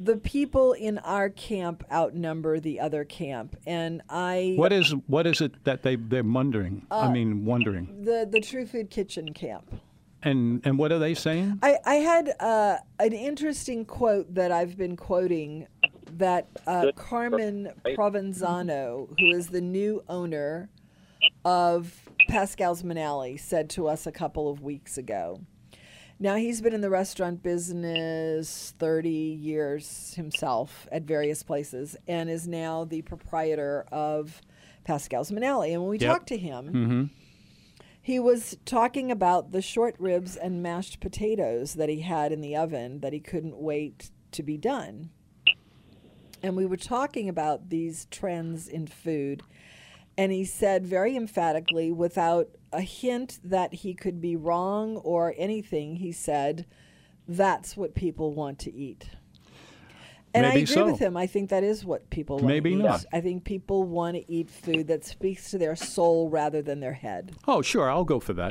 [0.01, 5.41] the people in our camp outnumber the other camp, and I What is what is
[5.41, 6.87] it that they they're wondering?
[6.91, 8.05] Uh, I mean, wondering.
[8.05, 9.75] the the True Food Kitchen camp.
[10.23, 11.59] And and what are they saying?
[11.63, 15.67] I, I had uh, an interesting quote that I've been quoting
[16.13, 20.71] that uh, Carmen Provenzano, who is the new owner
[21.45, 25.41] of Pascal's Manale, said to us a couple of weeks ago.
[26.19, 32.47] Now, he's been in the restaurant business 30 years himself at various places and is
[32.47, 34.41] now the proprietor of
[34.85, 35.73] Pascal's Manale.
[35.73, 36.11] And when we Yep.
[36.11, 37.05] talked to him, mm-hmm.
[38.01, 42.55] he was talking about the short ribs and mashed potatoes that he had in the
[42.57, 45.11] oven that he couldn't wait to be done.
[46.43, 49.43] And we were talking about these trends in food.
[50.17, 55.97] And he said very emphatically, without a hint that he could be wrong or anything,
[55.97, 56.67] he said,
[57.27, 59.09] that's what people want to eat.
[60.35, 60.85] And I Maybe agree so.
[60.87, 61.17] with him.
[61.17, 62.83] I think that is what people want Maybe to eat.
[62.83, 63.05] not.
[63.13, 66.93] I think people want to eat food that speaks to their soul rather than their
[66.95, 67.33] head.
[67.47, 68.51] Oh, sure, I'll go for that.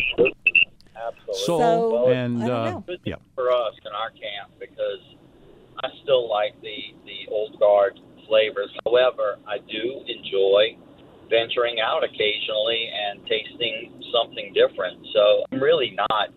[0.96, 1.34] Absolutely.
[1.46, 2.84] Soul So, and I don't uh, know.
[2.88, 3.16] good yeah.
[3.36, 5.02] for us in our camp because
[5.84, 8.70] I still like the the old guard flavors.
[8.86, 10.78] However, I do enjoy
[11.30, 15.06] venturing out occasionally and tasting something different.
[15.14, 16.30] So I'm really not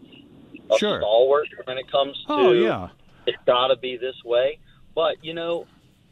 [0.70, 1.00] a Sure.
[1.00, 2.88] stalwart when it comes oh, to Oh yeah.
[3.26, 4.58] it's got to be this way.
[4.94, 5.66] But you know,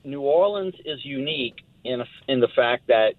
[0.04, 3.14] New Orleans is unique in in the fact that,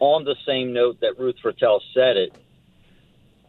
[0.00, 2.32] on the same note that Ruth Fertel said it,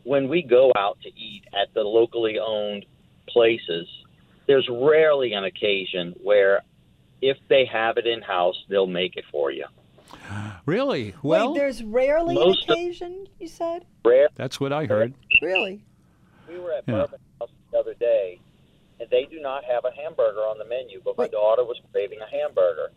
[0.03, 2.85] when we go out to eat at the locally owned
[3.27, 3.87] places,
[4.47, 6.61] there's rarely an occasion where,
[7.21, 9.65] if they have it in house, they'll make it for you.
[10.65, 11.15] Really?
[11.23, 13.85] Well, Wait, there's rarely an most of- occasion, you said?
[14.05, 14.29] Rare.
[14.35, 15.13] that's what I heard.
[15.41, 15.81] Really?
[16.47, 16.93] We were at Yeah.
[17.05, 18.39] Bourbon House the other day,
[18.99, 21.31] and they do not have a hamburger on the menu, but my Wait.
[21.31, 22.91] daughter was craving a hamburger.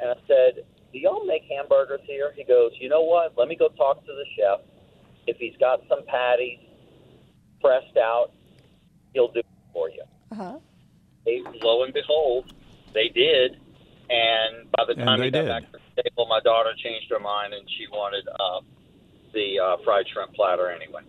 [0.00, 2.32] And I said, Do y'all make hamburgers here?
[2.36, 3.36] He goes, You know what?
[3.36, 4.60] Let me go talk to the chef.
[5.26, 6.58] If he's got some patties
[7.60, 8.32] pressed out,
[9.12, 10.02] he'll do it for you.
[10.32, 10.58] Uh-huh.
[11.26, 12.52] They, lo and behold,
[12.94, 13.58] they did.
[14.08, 15.48] And by the And time they we got did.
[15.48, 15.78] back to
[16.18, 18.60] table, my daughter changed her mind and she wanted uh,
[19.32, 21.02] the uh, fried shrimp platter anyway.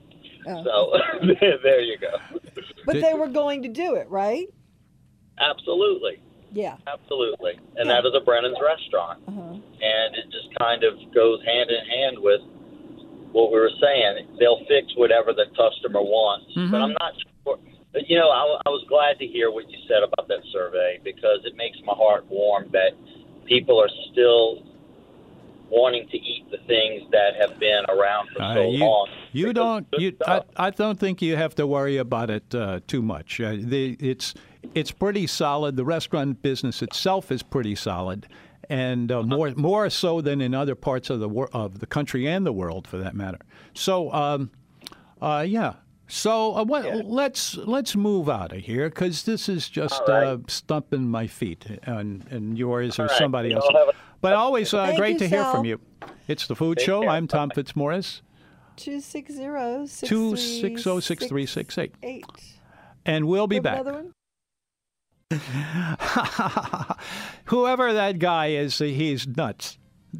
[0.47, 0.63] Oh.
[0.63, 1.27] So
[1.63, 2.15] there you go.
[2.85, 4.47] But Did- they were going to do it, right?
[5.39, 6.19] Absolutely.
[6.51, 6.77] Yeah.
[6.87, 7.59] Absolutely.
[7.77, 8.01] And Yeah.
[8.01, 9.21] that is a Brennan's restaurant.
[9.27, 9.53] Uh-huh.
[9.53, 12.41] And it just kind of goes hand in hand with
[13.31, 14.27] what we were saying.
[14.39, 16.51] They'll fix whatever the customer wants.
[16.57, 16.71] Mhm.
[16.71, 17.13] But I'm not
[17.45, 17.57] sure.
[17.93, 20.99] But, you know, I, I was glad to hear what you said about that survey
[21.03, 22.93] because it makes my heart warm that
[23.45, 24.63] people are still
[25.69, 29.07] wanting to eat the things that have been around for Uh, so you, long.
[29.31, 29.87] you don't.
[29.97, 30.41] You, I.
[30.55, 33.39] I don't think you have to worry about it uh, too much.
[33.39, 34.33] Uh, the, it's
[34.73, 35.75] it's pretty solid.
[35.75, 38.27] The restaurant business itself is pretty solid,
[38.69, 42.27] and uh, more more so than in other parts of the wor- of the country
[42.27, 43.39] and the world, for that matter.
[43.73, 44.51] So, um,
[45.21, 45.73] uh, yeah.
[46.11, 50.23] So uh, what, let's let's move out of here because this is just right.
[50.23, 53.17] uh, stumping my feet and and yours or All right.
[53.17, 53.67] somebody We else.
[54.23, 55.55] All have a- But always uh, great you, to hear Sal.
[55.55, 55.79] from you.
[56.27, 57.01] It's the Food Take Show.
[57.01, 57.09] care.
[57.09, 58.21] I'm Tom Fitzmaurice.
[58.77, 58.85] 260
[60.07, 62.25] Two six zero six three six eight, Eight.
[63.05, 63.79] and we'll be Have back.
[63.81, 64.13] Another one?
[67.45, 69.77] Whoever that guy is, he's nuts.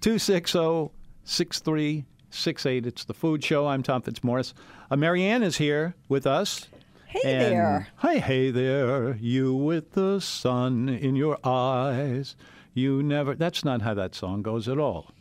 [0.00, 0.90] 260
[1.24, 2.86] 6368.
[2.86, 3.66] It's the Food Show.
[3.68, 4.54] I'm Tom Fitzmaurice.
[4.90, 6.68] Uh, Marianne is here with us.
[7.14, 7.88] Hey and, there.
[7.98, 9.14] Hi, hey there.
[9.20, 12.34] You with the sun in your eyes.
[12.72, 13.36] You never.
[13.36, 15.12] That's not how that song goes at all.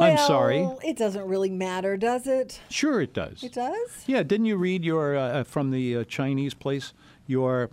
[0.00, 0.66] I'm sorry.
[0.82, 2.60] It doesn't really matter, does it?
[2.70, 3.42] Sure, it does.
[3.42, 4.04] It does?
[4.06, 6.94] Yeah, didn't you read your uh, from the uh, Chinese place?
[7.26, 7.68] Your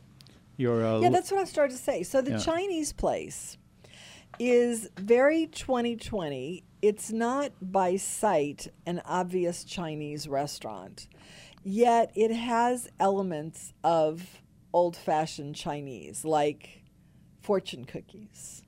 [0.58, 2.04] your uh, Yeah, that's what I started to say.
[2.04, 2.40] So the Yeah.
[2.40, 3.58] Chinese place
[4.38, 6.66] is very 2020.
[6.82, 11.08] It's not by sight an obvious Chinese restaurant,
[11.68, 14.42] yet it has elements of
[14.74, 16.84] old fashioned Chinese, like
[17.42, 18.64] fortune cookies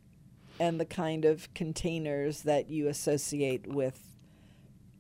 [0.60, 4.16] and the kind of containers that you associate with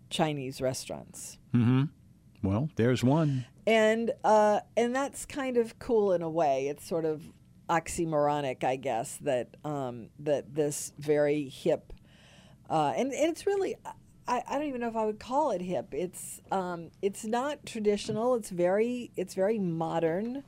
[0.09, 1.37] Chinese restaurants.
[1.53, 1.83] Mm-hmm.
[2.41, 3.45] well, there's one.
[3.67, 6.67] and uh, and that's kind of cool in a way.
[6.67, 7.21] It's sort of
[7.69, 11.93] oxymoronic, I guess, that um, that this very hip,
[12.69, 13.75] uh, and, and it's really.
[14.29, 15.87] I, I don't even know if I would call it hip.
[15.91, 18.35] It's um, it's not traditional.
[18.35, 20.43] It's very it's very modern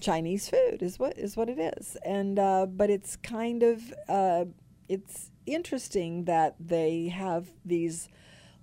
[0.00, 4.46] Chinese food is what is what it is, and uh, but it's kind of uh,
[4.88, 8.08] it's interesting that they have these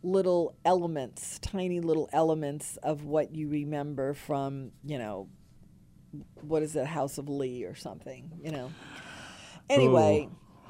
[0.02, 5.30] little elements, tiny little elements of what you remember from you know
[6.42, 8.72] what is it, House of Lee or something, you know.
[9.70, 10.28] Anyway,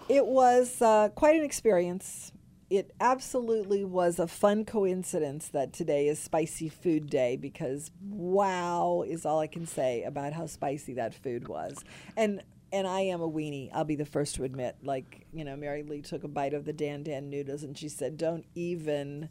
[0.10, 2.34] it was uh, quite an experience.
[2.70, 9.26] It absolutely was a fun coincidence that today is Spicy Food Day because wow is
[9.26, 11.84] all I can say about how spicy that food was.
[12.16, 13.72] And and I am a weenie.
[13.74, 14.76] I'll be the first to admit.
[14.84, 17.90] Like you know, Mary Lee took a bite of the Dan Dan noodles and she
[17.90, 19.30] said, "Don't even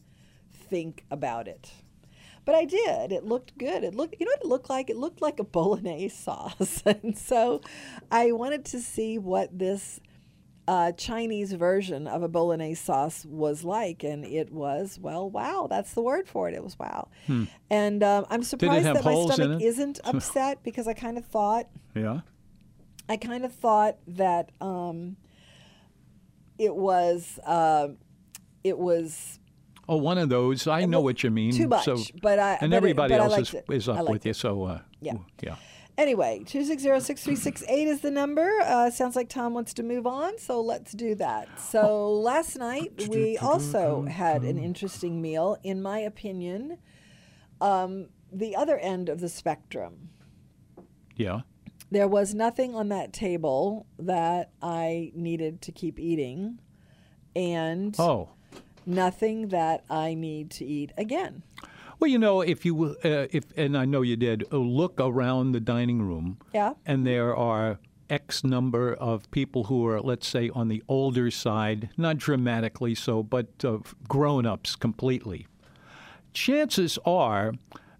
[0.52, 1.70] think about it."
[2.44, 3.12] But I did.
[3.12, 3.84] It looked good.
[3.84, 4.88] It looked, you know what it looked like?
[4.88, 6.82] It looked like a bolognese sauce.
[6.86, 7.60] and so
[8.10, 10.00] I wanted to see what this
[10.68, 15.66] uh, Chinese version of a bolognese sauce was like, and it was well, wow.
[15.68, 16.54] That's the word for it.
[16.54, 17.08] It was wow.
[17.26, 17.44] Hmm.
[17.70, 22.20] And um, I'm surprised that my stomach isn't upset because I kind of thought Yeah.
[23.08, 25.16] I kind of thought that um,
[26.58, 27.88] it was uh,
[28.62, 29.38] it was
[29.90, 30.66] Oh, one of those.
[30.66, 31.52] I know what you mean.
[31.52, 33.64] too much, So, but I and but it- everybody but else is, it.
[33.70, 34.34] is up with you.
[34.34, 35.14] So, uh, Yeah.
[35.42, 35.56] yeah.
[35.98, 38.48] Anyway, two six zero six three six eight is the number.
[38.62, 41.48] Uh, sounds like Tom wants to move on, so let's do that.
[41.60, 46.78] So last night we also had an interesting meal, in my opinion.
[47.60, 50.10] Um, the other end of the spectrum.
[51.16, 51.40] Yeah.
[51.90, 56.60] There was nothing on that table that I needed to keep eating,
[57.34, 58.28] and Oh.
[58.86, 61.42] nothing that I need to eat again.
[62.00, 65.52] Well, you know, if you uh, if and I know you did uh, look around
[65.52, 66.74] the dining room, Yeah.
[66.86, 71.90] and there are X number of people who are, let's say, on the older side,
[71.96, 75.46] not dramatically so, but uh, grown-ups completely.
[76.32, 77.52] Chances are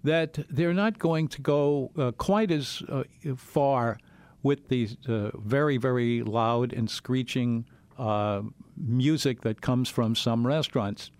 [0.04, 3.02] that they're not going to go uh, quite as uh,
[3.37, 3.98] far
[4.42, 7.66] with the uh, very, very loud and screeching
[7.98, 8.42] uh,
[8.76, 11.11] music that comes from some restaurants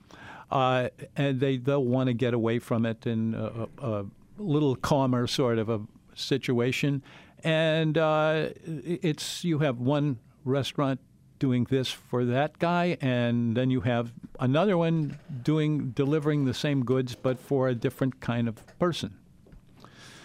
[0.50, 4.06] uh, and they they'll want to get away from it in a, a,
[4.38, 5.80] little calmer sort of a
[6.14, 7.02] situation.
[7.44, 11.00] And uh, it's you have one restaurant
[11.38, 16.84] doing this for that guy, and then you have another one doing delivering the same
[16.84, 19.16] goods but for a different kind of person.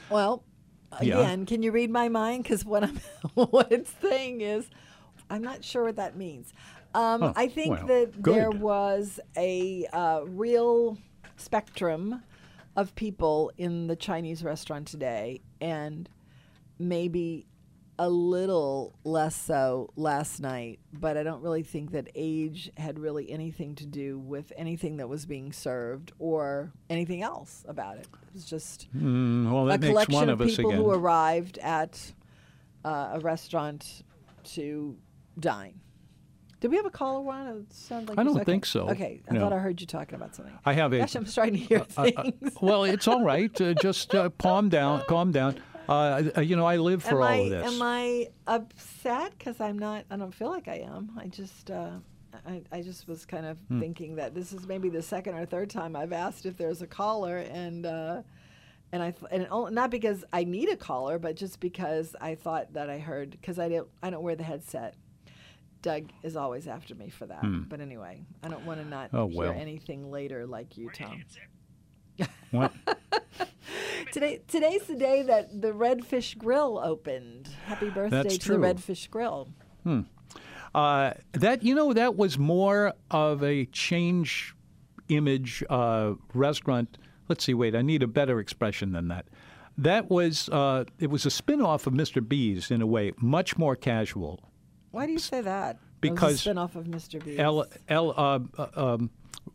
[0.10, 0.44] Well,
[1.02, 1.20] Yeah.
[1.20, 2.44] again, can you read my mind?
[2.44, 3.00] Because what I'm
[3.34, 4.70] what it's saying is,
[5.30, 6.54] I'm not sure what that means.
[6.96, 10.98] Um, Oh, I think well, that there was a uh, real
[11.38, 12.24] spectrum
[12.76, 16.10] of people in the Chinese restaurant today, and
[16.80, 17.46] maybe
[18.00, 20.80] a little less so last night.
[20.92, 25.08] But I don't really think that age had really anything to do with anything that
[25.08, 28.08] was being served or anything else about it.
[28.28, 30.82] It was just Mm, well, a makes collection one of of people again.
[30.82, 32.14] who arrived at
[32.84, 34.04] uh, a restaurant
[34.56, 34.98] to
[35.40, 35.80] dine.
[36.64, 37.46] Did we have a caller one?
[37.46, 38.46] It sounded like I don't okay.
[38.46, 38.88] think so.
[38.88, 39.42] Okay, I No.
[39.42, 40.58] thought I heard you talking about something.
[40.64, 42.56] I have a Gosh, I'm starting to hear uh, uh, things.
[42.62, 43.52] well, it's all right.
[43.60, 45.04] Uh, just uh, calm down.
[45.10, 45.58] Calm down.
[45.90, 47.74] Uh, uh, you know, I live for am all I of this.
[47.76, 50.06] am I upset because I'm not?
[50.10, 51.12] I don't feel like I am.
[51.20, 51.70] I just.
[51.70, 51.96] Uh,
[52.48, 53.82] I, I just was kind of Hmm.
[53.82, 56.88] thinking that this is maybe the second or third time I've asked if there's a
[56.88, 58.22] caller, and uh,
[58.94, 62.72] and I th- and not because I need a caller, but just because I thought
[62.72, 64.96] that I heard because I don't I don't wear the headset.
[65.84, 67.44] Doug is always after me for that.
[67.70, 69.18] But anyway, I don't want to not Hmm.
[69.18, 69.52] Oh, hear well.
[69.54, 71.24] anything later like you, Tom.
[72.52, 72.72] What?
[74.12, 77.50] Today today's the day that the Redfish Grill opened.
[77.66, 78.58] Happy birthday That's to true.
[78.60, 79.50] the Redfish Grill.
[80.76, 84.56] Uh, that you know that was more of a change
[85.10, 86.98] image uh, restaurant.
[87.28, 87.54] Let's see.
[87.54, 89.26] Wait, I need a better expression than that.
[89.78, 92.28] That was uh, it was a spin-off of Mr.
[92.28, 94.40] B's in a way, much more casual.
[94.94, 95.80] Why do you say that?
[96.02, 97.24] Because spinoff of Mr.
[97.24, 97.40] B's.
[97.40, 99.10] L, L, uh, uh, um,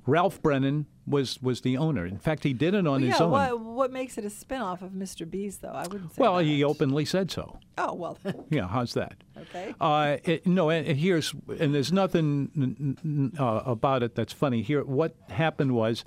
[0.04, 2.04] Ralph Brennan was was the owner.
[2.06, 3.30] In fact, he did it on Well, his yeah, own.
[3.30, 5.30] what, what makes it a spinoff of Mr.
[5.30, 5.68] B's, though?
[5.68, 6.44] I wouldn't say well, that.
[6.44, 7.60] he openly said so.
[7.78, 8.18] Oh, well,
[8.50, 9.14] Yeah, how's that?
[9.38, 9.74] okay.
[9.80, 14.62] Uh, it, no, and and here's and there's nothing uh, about it that's funny.
[14.62, 16.04] Here, what happened was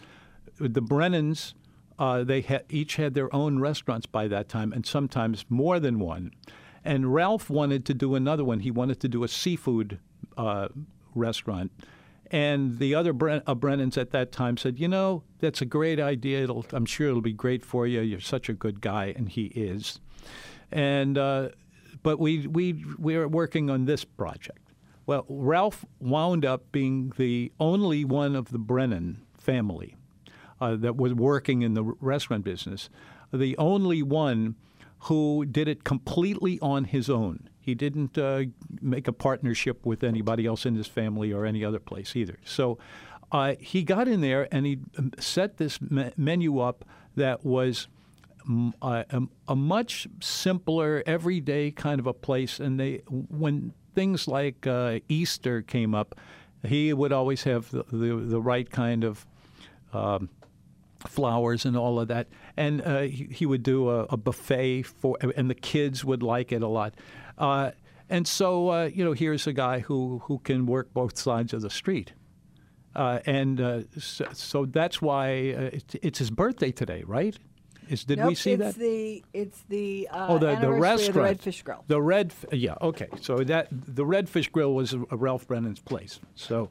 [0.60, 1.54] the Brennans.
[1.98, 6.00] Uh, they had, each had their own restaurants by that time, and sometimes more than
[6.00, 6.32] one.
[6.84, 8.62] And Ralph wanted to do another one.
[8.62, 10.00] He wanted to do a seafood
[10.38, 10.70] uh,
[11.14, 11.72] restaurant.
[12.32, 16.00] And the other Bren- uh, Brennans at that time said, "You know, that's a great
[16.00, 16.44] idea.
[16.44, 18.00] It'll, I'm sure it'll be great for you.
[18.02, 20.00] You're such a good guy, and he is."
[20.72, 21.50] And uh,
[22.04, 24.60] but we we we are working on this project.
[25.06, 29.98] Well, Ralph wound up being the only one of the Brennan family
[30.62, 32.90] uh, that was working in the restaurant business,
[33.34, 34.56] the only one
[35.06, 37.50] who did it completely on his own.
[37.60, 38.44] He didn't uh,
[38.82, 42.38] make a partnership with anybody else in his family or any other place either.
[42.44, 42.78] So
[43.32, 46.86] uh, he got in there and he um, set this me- menu up
[47.16, 47.88] that was
[48.48, 52.60] mm, a, a, much simpler, everyday kind of a place.
[52.60, 56.16] And they, when things like uh, Easter came up,
[56.64, 59.26] he would always have the, the, the right kind of
[59.94, 60.30] um,
[61.08, 62.28] flowers and all of that.
[62.58, 66.52] And uh, he, he would do a, a buffet for, and the kids would like
[66.52, 66.96] it a lot.
[67.38, 67.72] Uh,
[68.10, 71.62] and so, uh, you know, here's a guy who, who can work both sides of
[71.62, 72.14] the street.
[72.94, 77.38] Uh, and uh, so, so that's why uh, it's, it's his birthday today, right?
[77.88, 78.76] Is, did nope, we see it's that?
[78.76, 81.42] The, it's the uh, oh, the, the restaurant.
[81.42, 81.84] the Redfish Grill.
[81.88, 83.08] The Red, yeah, okay.
[83.20, 86.20] So that the Redfish Grill was Ralph Brennan's place.
[86.36, 86.70] So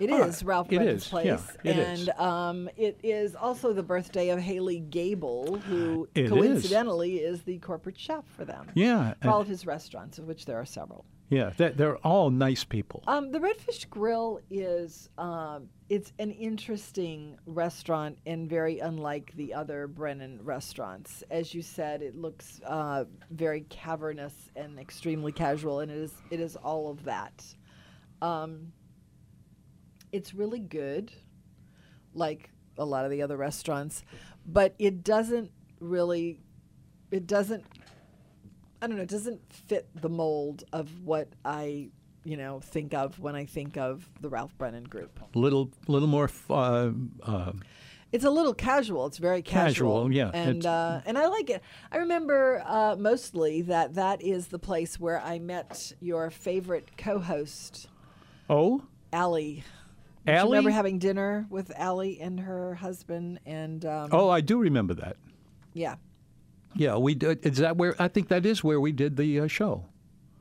[0.00, 0.42] It is.
[0.44, 2.08] Ralph It Brennan's is, place, yeah, it and is.
[2.18, 6.30] Um, it is also the birthday of Haley Gable, who It is.
[6.30, 7.42] coincidentally is.
[7.42, 8.70] the corporate chef for them.
[8.74, 11.04] yeah, for all of his restaurants, of which there are several.
[11.30, 13.02] yeah, that, they're all nice people.
[13.06, 19.86] Um, the Redfish Grill is um, it's an interesting restaurant and very unlike the other
[19.88, 21.22] Brennan restaurants.
[21.30, 26.40] As you said, it looks uh, very cavernous and extremely casual, and it is it
[26.40, 27.44] is all of that.
[28.22, 28.72] Um,
[30.12, 31.12] it's really good,
[32.14, 34.02] like a lot of the other restaurants,
[34.46, 35.50] but it doesn't
[35.80, 36.40] really,
[37.10, 37.64] it doesn't
[38.80, 41.88] I don't know, it doesn't fit the mold of what I,
[42.24, 45.18] you know, think of when I think of the Ralph Brennan group.
[45.34, 46.30] little, little more.
[46.48, 46.90] Uh,
[47.22, 47.52] uh,
[48.12, 49.06] It's a little casual.
[49.06, 50.04] It's very casual.
[50.04, 51.62] Casual, yeah, and uh, and I like it.
[51.92, 57.88] I remember uh, mostly that that is the place where I met your favorite co-host,
[58.48, 59.64] oh, Allie.
[60.28, 60.50] Do you Allie.
[60.50, 63.40] remember having dinner with Allie and her husband?
[63.46, 65.16] And um, oh, I do remember that.
[65.72, 65.96] yeah,
[66.74, 67.44] Yeah, we did.
[67.46, 67.94] Is that where?
[68.00, 69.84] I think that is where we did the uh, show.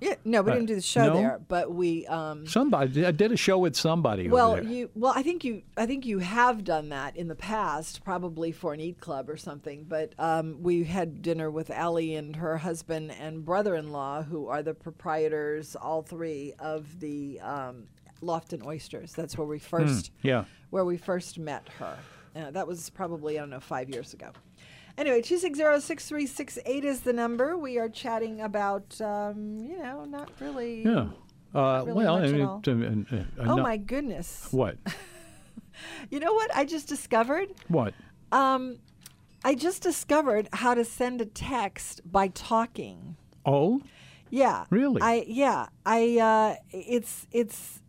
[0.01, 0.15] yeah.
[0.25, 1.13] No, we Uh, didn't do the show no?
[1.13, 2.05] there, but we.
[2.07, 4.23] Um, Somebody, I did a show with somebody.
[4.27, 4.63] over Well, there.
[4.63, 8.51] you well, I think you I think you have done that in the past, probably
[8.51, 9.85] for an eat club or something.
[9.87, 14.73] But um, we had dinner with Allie and her husband and brother-in-law, who are the
[14.73, 17.85] proprietors, all three of the um,
[18.21, 19.13] Lofton Oysters.
[19.13, 20.45] That's where we first yeah.
[20.69, 21.97] where we first met her.
[22.35, 24.31] Uh, that was probably I don't know five years ago.
[24.97, 27.57] Anyway, two six zero six three six eight is the number.
[27.57, 30.83] We are chatting about um, you know not really.
[30.83, 31.07] Yeah.
[31.55, 32.61] Uh, really well, much I at mean, all.
[32.65, 34.47] it, uh, uh, Oh no- my goodness!
[34.51, 34.77] What?
[36.09, 37.49] You know what I just discovered?
[37.67, 37.93] What?
[38.31, 38.79] Um,
[39.43, 43.15] I just discovered how to send a text by talking.
[43.45, 43.81] Oh,
[44.29, 44.65] Yeah.
[44.69, 45.01] Really?
[45.01, 45.67] I yeah.
[45.85, 47.81] I uh, it's it's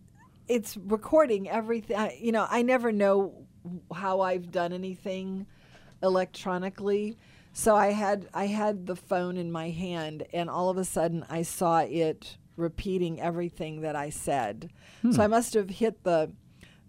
[0.48, 1.96] it's recording everything.
[1.96, 3.46] I, you know, I never know
[3.94, 5.46] how I've done anything
[6.02, 7.16] electronically.
[7.52, 11.24] So I had I had the phone in my hand, and all of a sudden
[11.28, 14.70] I saw it repeating everything that I said.
[15.02, 15.12] Hmm.
[15.12, 16.32] So I must have hit the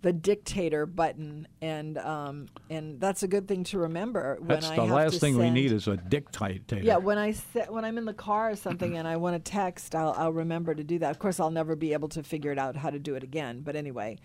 [0.02, 4.76] the dictator button, and um, and that's a good thing to remember when that's I
[4.78, 6.80] the have last thing we need is a dictator.
[6.80, 9.52] yeah, when I se- when I'm in the car or something and I want to
[9.52, 11.12] text, I'll, I'll remember to do that.
[11.12, 13.62] Of course, I'll never be able to figure it out how to do it again.
[13.62, 14.18] But anyway,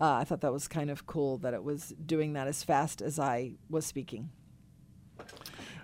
[0.00, 3.02] uh, I thought that was kind of cool that it was doing that as fast
[3.02, 4.30] as I was speaking.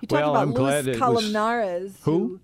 [0.01, 1.97] You talked Well, about I'm Luis glad it was- Columnares.
[2.05, 2.19] Who?
[2.29, 2.41] Luis,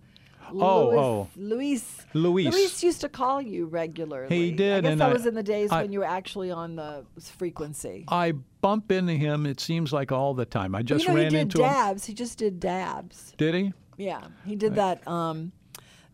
[0.54, 1.28] Oh, oh.
[1.36, 2.04] Luis.
[2.14, 2.52] Luis.
[2.52, 4.34] Luis used to call you regularly.
[4.36, 4.84] He did.
[4.84, 7.04] I guess that I- was in the days I- when you were actually on the
[7.20, 8.04] frequency.
[8.08, 9.46] I bump into him.
[9.46, 10.74] It seems like all the time.
[10.74, 11.70] I just you know, ran he did into him.
[11.70, 12.04] dabs.
[12.04, 13.34] He just did dabs.
[13.38, 13.72] Did he?
[13.96, 15.06] Yeah, he did that.
[15.06, 15.52] Um,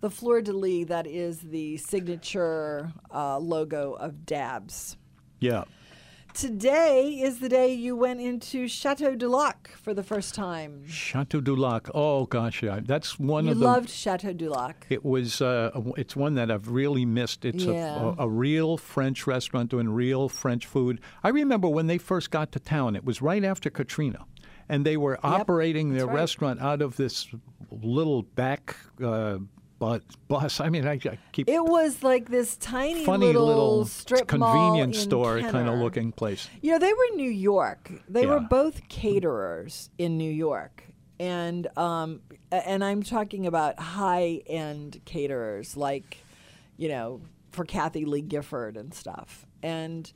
[0.00, 4.96] the fleur de lis that is the signature uh, logo of Dabs.
[5.40, 5.64] Yeah.
[6.36, 10.86] Today is the day you went into Chateau du Lac for the first time.
[10.86, 11.88] Chateau du Lac.
[11.94, 12.80] Oh gosh, yeah.
[12.84, 13.64] That's one You of the.
[13.64, 14.86] loved Chateau du Lac.
[14.90, 15.40] It was.
[15.40, 17.46] Uh, it's one that I've really missed.
[17.46, 17.98] It's Yeah.
[17.98, 21.00] a, a, a real French restaurant doing real French food.
[21.24, 22.96] I remember when they first got to town.
[22.96, 24.26] It was right after Katrina,
[24.68, 26.16] and they were operating their right.
[26.16, 27.28] restaurant out of this
[27.70, 29.38] little back uh,
[29.78, 30.60] bu- bus.
[30.60, 34.52] I mean, I, I keep It was like this tiny funny little, little strip mall
[34.52, 36.48] convenience store kind of looking place.
[36.62, 37.90] You know, they were in New York.
[38.08, 40.84] They were both caterers in New York.
[41.18, 42.20] And um,
[42.50, 46.18] and I'm talking about high end caterers like,
[46.76, 47.22] you know,
[47.52, 49.46] for Kathie Lee Gifford and stuff.
[49.62, 50.12] And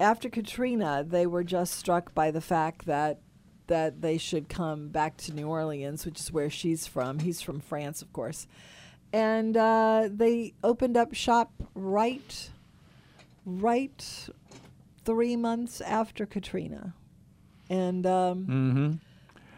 [0.00, 3.20] after Katrina, they were just struck by the fact that
[3.66, 7.20] that they should come back to New Orleans, which is where she's from.
[7.20, 8.46] He's from France, of course.
[9.12, 12.50] And uh, they opened up shop right
[13.44, 14.28] right
[15.04, 16.94] three months after Katrina.
[17.68, 18.92] And um, Mm-hmm.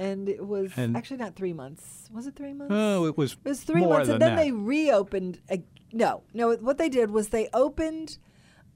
[0.03, 2.09] and it was And- actually not three months.
[2.13, 2.73] Was it three months?
[2.75, 4.43] Oh, it was, It was three more months, than and then that.
[4.43, 5.41] they reopened.
[5.51, 5.59] Uh,
[5.93, 6.55] no, no.
[6.57, 8.19] What they did was they opened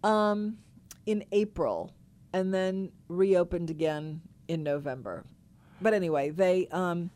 [0.05, 0.59] um,
[1.07, 1.93] in April,
[2.33, 5.25] and then reopened again in November.
[5.81, 6.67] But anyway, they.
[6.69, 7.11] Um,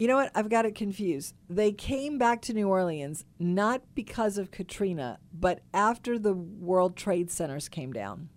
[0.00, 0.32] you know what?
[0.34, 1.34] I've got it confused.
[1.50, 7.30] They came back to New Orleans not because of Katrina, but after the World Trade
[7.30, 8.30] Centers came down.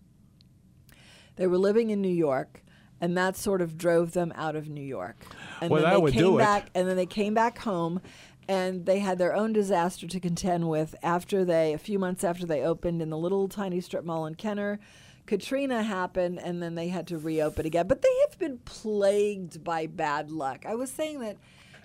[1.37, 2.65] They were living in New York,
[2.99, 5.15] and that sort of drove them out of New York.
[5.61, 6.39] And Well, then that they would came do it.
[6.39, 8.01] back, and then they came back home,
[8.49, 12.45] and they had their own disaster to contend with after they, a few months after
[12.45, 14.81] they opened in the little tiny strip mall in Kenner.
[15.25, 17.87] Katrina happened, and then they had to reopen again.
[17.87, 20.65] But they have been plagued by bad luck.
[20.67, 21.37] I was saying that,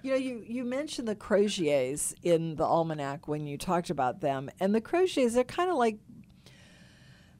[0.02, 4.50] you know, you, you mentioned the Croziers in the almanac when you talked about them,
[4.58, 5.98] and the Croziers, they're kind of like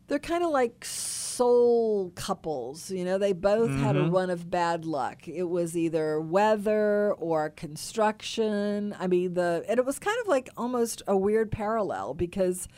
[0.08, 2.90] they're kind of like soul couples.
[2.90, 5.28] You know, they both had a run of bad luck.
[5.28, 8.94] It was either weather or construction.
[8.98, 12.68] I mean, the and it was kind of like almost a weird parallel because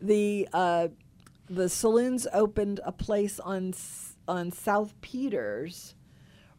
[0.00, 0.88] the uh,
[1.48, 3.74] the saloons opened a place on
[4.26, 5.94] on South Peters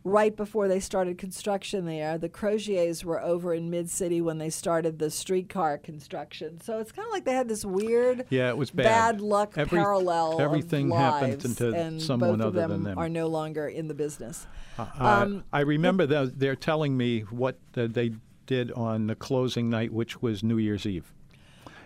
[0.03, 2.15] right before they started construction there.
[2.19, 6.61] The Croziers were over in Mid City when they started the streetcar construction.
[6.61, 8.83] So it's kind of like they had this weird, Yeah, it was bad.
[8.83, 10.39] bad luck Every- parallel.
[10.39, 12.97] everything of happened to and someone both of other them, than them.
[12.99, 14.45] are no longer in the business.
[14.77, 18.11] Uh, Um, I remember that they're telling me what uh, they
[18.45, 21.11] did on the closing night, which was New Year's Eve.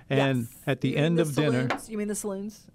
[0.10, 0.58] And Yes.
[0.68, 1.70] at the You end of dinner?
[1.88, 2.68] You mean the saloons?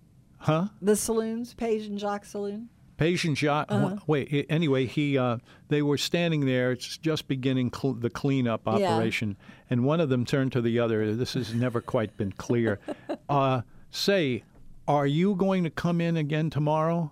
[0.45, 0.67] Huh?
[0.81, 2.69] The saloons, Page and Jacques Saloon.
[2.97, 3.73] Patient Jacques.
[3.73, 3.97] Uh-huh.
[4.07, 4.47] Wait.
[4.49, 5.39] Anyway, he uh,
[5.69, 6.71] they were standing there.
[6.71, 8.93] It's just beginning cl- the cleanup Yeah.
[8.95, 9.37] operation,
[9.69, 11.13] and one of them turned to the other.
[11.17, 12.79] This has never quite been clear.
[13.29, 14.45] Uh, say,
[14.87, 17.11] are you going to come in again tomorrow?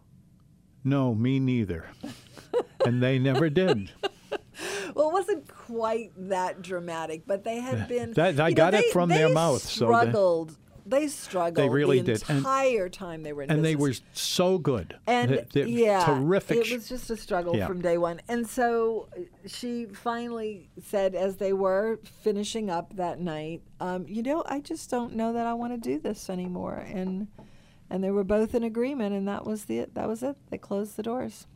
[0.85, 1.87] No, me neither.
[2.87, 3.91] and they never did.
[4.95, 8.13] Well, it wasn't quite that dramatic, but they had been.
[8.13, 10.57] That- I you know, got it from their they mouth, so they- Struggled.
[10.87, 11.57] They struggled.
[11.57, 12.25] They really the did.
[12.29, 14.97] And- entire time they were in And they were so good.
[15.07, 16.59] and They- they're yeah, terrific.
[16.67, 17.67] It was just a struggle Yeah.
[17.67, 18.21] from day one.
[18.29, 24.23] And so uh, she finally said, as they were finishing up that night, um, "You
[24.23, 27.29] know, I just don't know that I want to do this anymore." And
[27.91, 30.37] and they were both in agreement, and that was the that was it.
[30.51, 31.47] They closed the doors.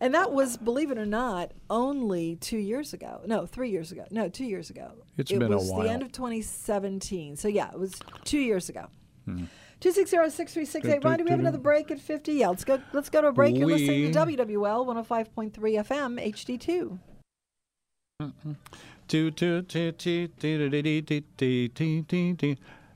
[0.00, 3.20] And that was, believe it or not, only two years ago.
[3.26, 4.04] No, three years ago.
[4.10, 4.92] No, two years ago.
[5.16, 5.62] It's it been a while.
[5.62, 7.36] It was the end of 2017.
[7.36, 8.86] So yeah, it was two years ago.
[9.80, 11.04] Two six zero six three six eight.
[11.04, 12.34] Ryan, do we have another break at fifty?
[12.34, 12.80] Yeah, let's go.
[12.94, 13.56] Let's go to a break.
[13.56, 16.98] You're listening to WWL one hundred five point three FM HD two.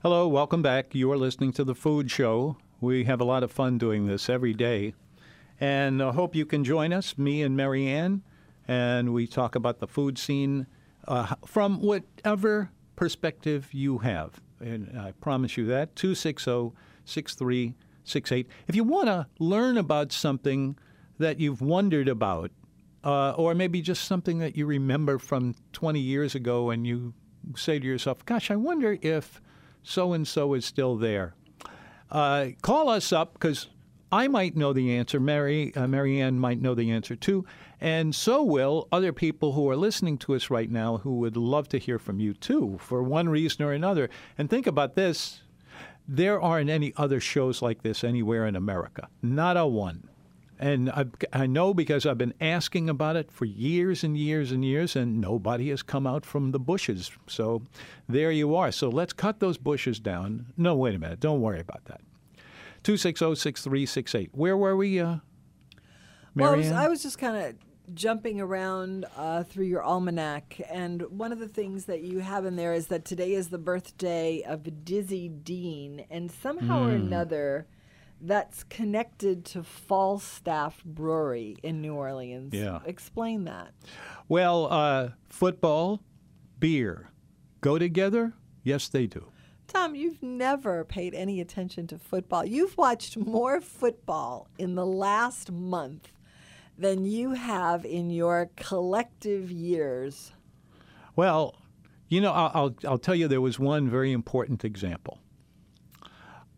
[0.03, 0.94] Hello, welcome back.
[0.94, 2.57] You are listening to The Food Show.
[2.80, 4.94] We have a lot of fun doing this every day.
[5.61, 8.23] And I hope you can join us, me and Marianne,
[8.67, 10.67] and we talk about the food scene
[11.07, 14.41] uh, from whatever perspective you have.
[14.61, 15.95] And I promise you that.
[15.97, 16.73] 260
[17.05, 18.47] 6368.
[18.69, 20.79] If you want to learn about something
[21.19, 22.51] that you've wondered about,
[23.03, 27.15] uh, or maybe just something that you remember from 20 years ago and you
[27.57, 29.41] say to yourself, gosh, I wonder if
[29.83, 31.35] so and so is still there.
[32.11, 33.69] Uh, call us up because
[34.13, 35.21] I might know the answer.
[35.21, 37.45] Mary, uh, Marianne might know the answer too.
[37.81, 41.69] And so will other people who are listening to us right now who would love
[41.69, 44.11] to hear from you too, for one reason or another.
[44.37, 45.43] And think about this
[46.09, 49.09] there aren't any other shows like this anywhere in America.
[49.23, 50.09] Not a one.
[50.59, 54.65] And I, I know because I've been asking about it for years and years and
[54.65, 57.11] years, and nobody has come out from the bushes.
[57.29, 57.63] So
[58.09, 58.73] there you are.
[58.73, 60.47] So let's cut those bushes down.
[60.57, 61.21] No, wait a minute.
[61.21, 62.01] Don't worry about that.
[62.83, 64.31] 260 6368.
[64.33, 65.16] Where were we, uh,
[66.35, 71.03] Well, I was, I was just kind of jumping around uh, through your almanac, and
[71.11, 74.43] one of the things that you have in there is that today is the birthday
[74.47, 76.89] of Dizzy Dean, and somehow Hmm.
[76.91, 77.66] or another,
[78.20, 82.53] that's connected to Falstaff Brewery in New Orleans.
[82.55, 82.81] Yeah.
[82.85, 83.72] Explain that.
[84.28, 86.01] well, uh, football,
[86.59, 87.09] beer
[87.61, 88.35] go together?
[88.62, 89.26] Yes, they do.
[89.71, 92.45] Tom, you've never paid any attention to football.
[92.45, 96.12] You've watched more football in the last month
[96.77, 100.33] than you have in your collective years.
[101.14, 101.55] Well,
[102.09, 105.18] you know, I'll, I'll, tell you there was one very important example.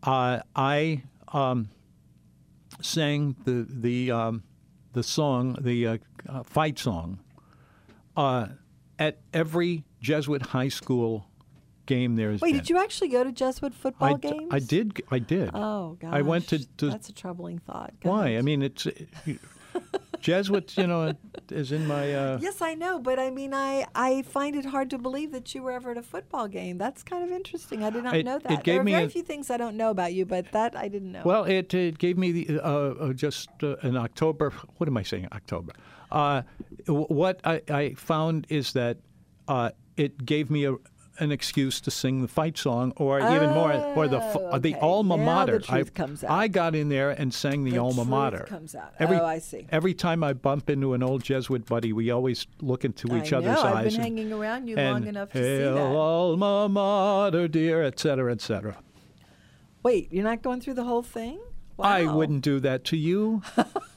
[0.02, 1.02] Uh, I
[1.34, 1.68] um,
[2.80, 4.42] sang the the um,
[4.94, 7.18] the song, the uh, uh, fight song,
[8.16, 8.48] uh,
[8.98, 11.26] at every Jesuit high school
[11.86, 12.16] game.
[12.16, 12.60] There's Wait, been.
[12.60, 14.48] did you actually go to Jesuit football I, games?
[14.50, 15.02] I did.
[15.10, 15.50] I did.
[15.54, 16.10] Oh, gosh.
[16.12, 17.92] I went to- to- That's a troubling thought.
[18.02, 18.36] Why?
[18.36, 18.86] I mean, it's.
[20.20, 21.14] Jesuit, you know,
[21.50, 22.14] is in my.
[22.14, 25.52] Uh, Yes, I know, but I mean, I, I find it hard to believe that
[25.52, 26.78] you were ever at a football game.
[26.78, 27.82] That's kind of interesting.
[27.82, 28.62] I did not It- know it that.
[28.62, 30.76] gave there are me very a- few things I don't know about you, but that
[30.76, 31.22] I didn't know.
[31.24, 34.50] Well, it, it gave me the, uh, uh, just uh, in October.
[34.76, 35.26] What am I saying?
[35.32, 35.72] October.
[36.12, 36.42] Uh,
[36.86, 38.98] what I, I found is that
[39.48, 40.74] uh, it gave me a,
[41.18, 44.70] an excuse to sing the fight song, or even more, or the Oh, uh, the
[44.74, 44.80] okay.
[44.80, 45.58] alma mater.
[45.58, 46.30] the truth I, comes out.
[46.30, 48.46] I got in there and sang the, The alma truth mater.
[48.48, 48.94] comes out.
[48.98, 49.66] Every, Oh, I see.
[49.70, 53.38] Every time I bump into an old Jesuit buddy, we always look into each I
[53.38, 55.76] other's know, I've been and- hanging around you and, long enough to see that.
[55.78, 58.76] alma mater, dear, et cetera, et cetera.
[59.82, 61.38] Wait, you're not going through the whole thing?
[61.78, 63.42] I wouldn't do that to you.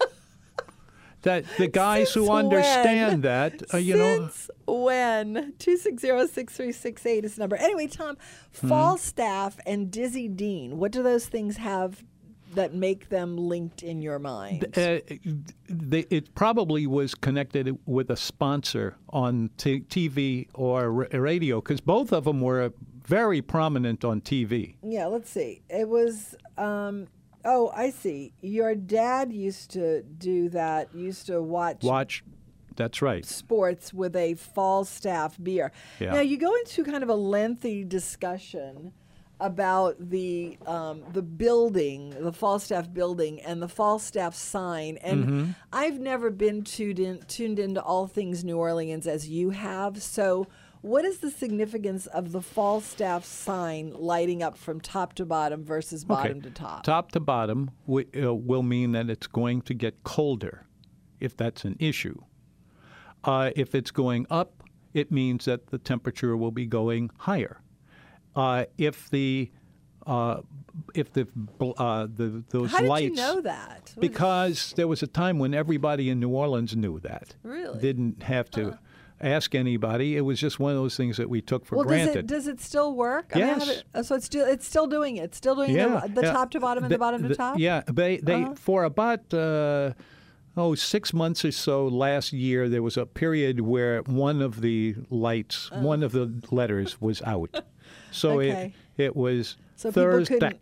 [1.26, 3.22] that the guys Since who understand when?
[3.22, 5.54] that, uh, you know, Since when?
[5.60, 7.56] 260-6368 is the number.
[7.58, 8.18] Anyway, Tom,
[8.62, 8.68] Hmm.
[8.70, 12.04] Falstaff and Dizzy Dean, what do those things have
[12.54, 14.66] that make them linked in your mind?
[14.78, 15.00] uh,
[15.68, 21.82] they, it probably was connected with a sponsor on t- TV or r- radio because
[21.82, 22.72] both of them were
[23.06, 24.76] very prominent on TV.
[24.82, 25.62] yeah, let's see.
[25.70, 27.08] It was um
[27.46, 28.34] oh, I see.
[28.42, 30.94] Your dad used to do that.
[30.96, 32.24] Used to watch Watch,
[32.76, 33.24] that's right.
[33.26, 35.72] sports with a Falstaff beer.
[36.00, 36.14] Yeah.
[36.14, 38.92] Now you go into kind of a lengthy discussion
[39.40, 44.98] about the um, the building, the Falstaff building, and the Falstaff sign.
[44.98, 45.52] And Mm-hmm.
[45.74, 50.02] I've never been tuned in, tuned into all things New Orleans as you have.
[50.02, 50.48] So.
[50.86, 56.06] What is the significance of the Falstaff sign lighting up from top to bottom versus
[56.06, 56.84] bottom to top?
[56.84, 60.68] Top to bottom wi- uh, will mean that it's going to get colder,
[61.20, 62.22] if that's an issue.
[63.24, 64.62] Uh, if it's going up,
[64.94, 67.62] it means that the temperature will be going higher.
[68.36, 69.52] Uh, if the
[70.06, 70.42] uh,
[70.94, 71.28] if the
[71.80, 73.92] uh, the those How did lights you know that?
[74.00, 77.34] Because there was a time when everybody in New Orleans knew that.
[77.42, 77.80] Really?
[77.80, 78.78] Didn't have to
[79.22, 80.18] ask anybody.
[80.18, 82.28] It was just one of those things that we took for well, granted.
[82.28, 83.32] does it does it still work?
[83.36, 83.84] I mean, I Yes.
[83.94, 85.24] uh, so it's still it's still doing it.
[85.26, 86.32] It's still doing yeah, the, the yeah.
[86.34, 87.58] top to bottom and the, bottom to the- top.
[87.60, 88.56] Yeah, they they Uh-huh.
[88.56, 89.94] for about uh,
[90.58, 94.96] oh six months or so last year there was a period where one of the
[95.10, 97.52] lights, one of the letters was out.
[98.12, 98.44] So Uh.
[98.44, 98.74] Okay.
[98.98, 100.60] it it was So Thursday.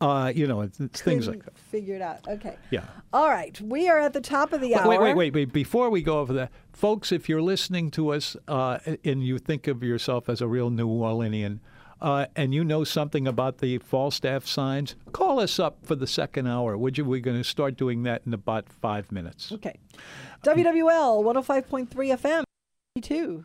[0.00, 1.58] Uh, you know, it's, it's things like that.
[1.58, 2.26] figure it out.
[2.26, 2.56] Okay.
[2.70, 2.84] Yeah.
[3.12, 4.88] All right, we are at the top of the Wait, hour.
[4.88, 5.52] wait, wait, wait, wait.
[5.52, 9.66] Before we go over that, folks, if you're listening to us uh, and you think
[9.66, 11.58] of yourself as a real New Orleanian,
[12.00, 16.46] uh, and you know something about the Falstaff signs, call us up for the second
[16.46, 17.04] hour, would you?
[17.04, 19.52] We're going to start doing that in about five minutes.
[19.52, 19.78] Okay.
[20.44, 22.44] WWL 105.3 FM.
[23.02, 23.44] Two.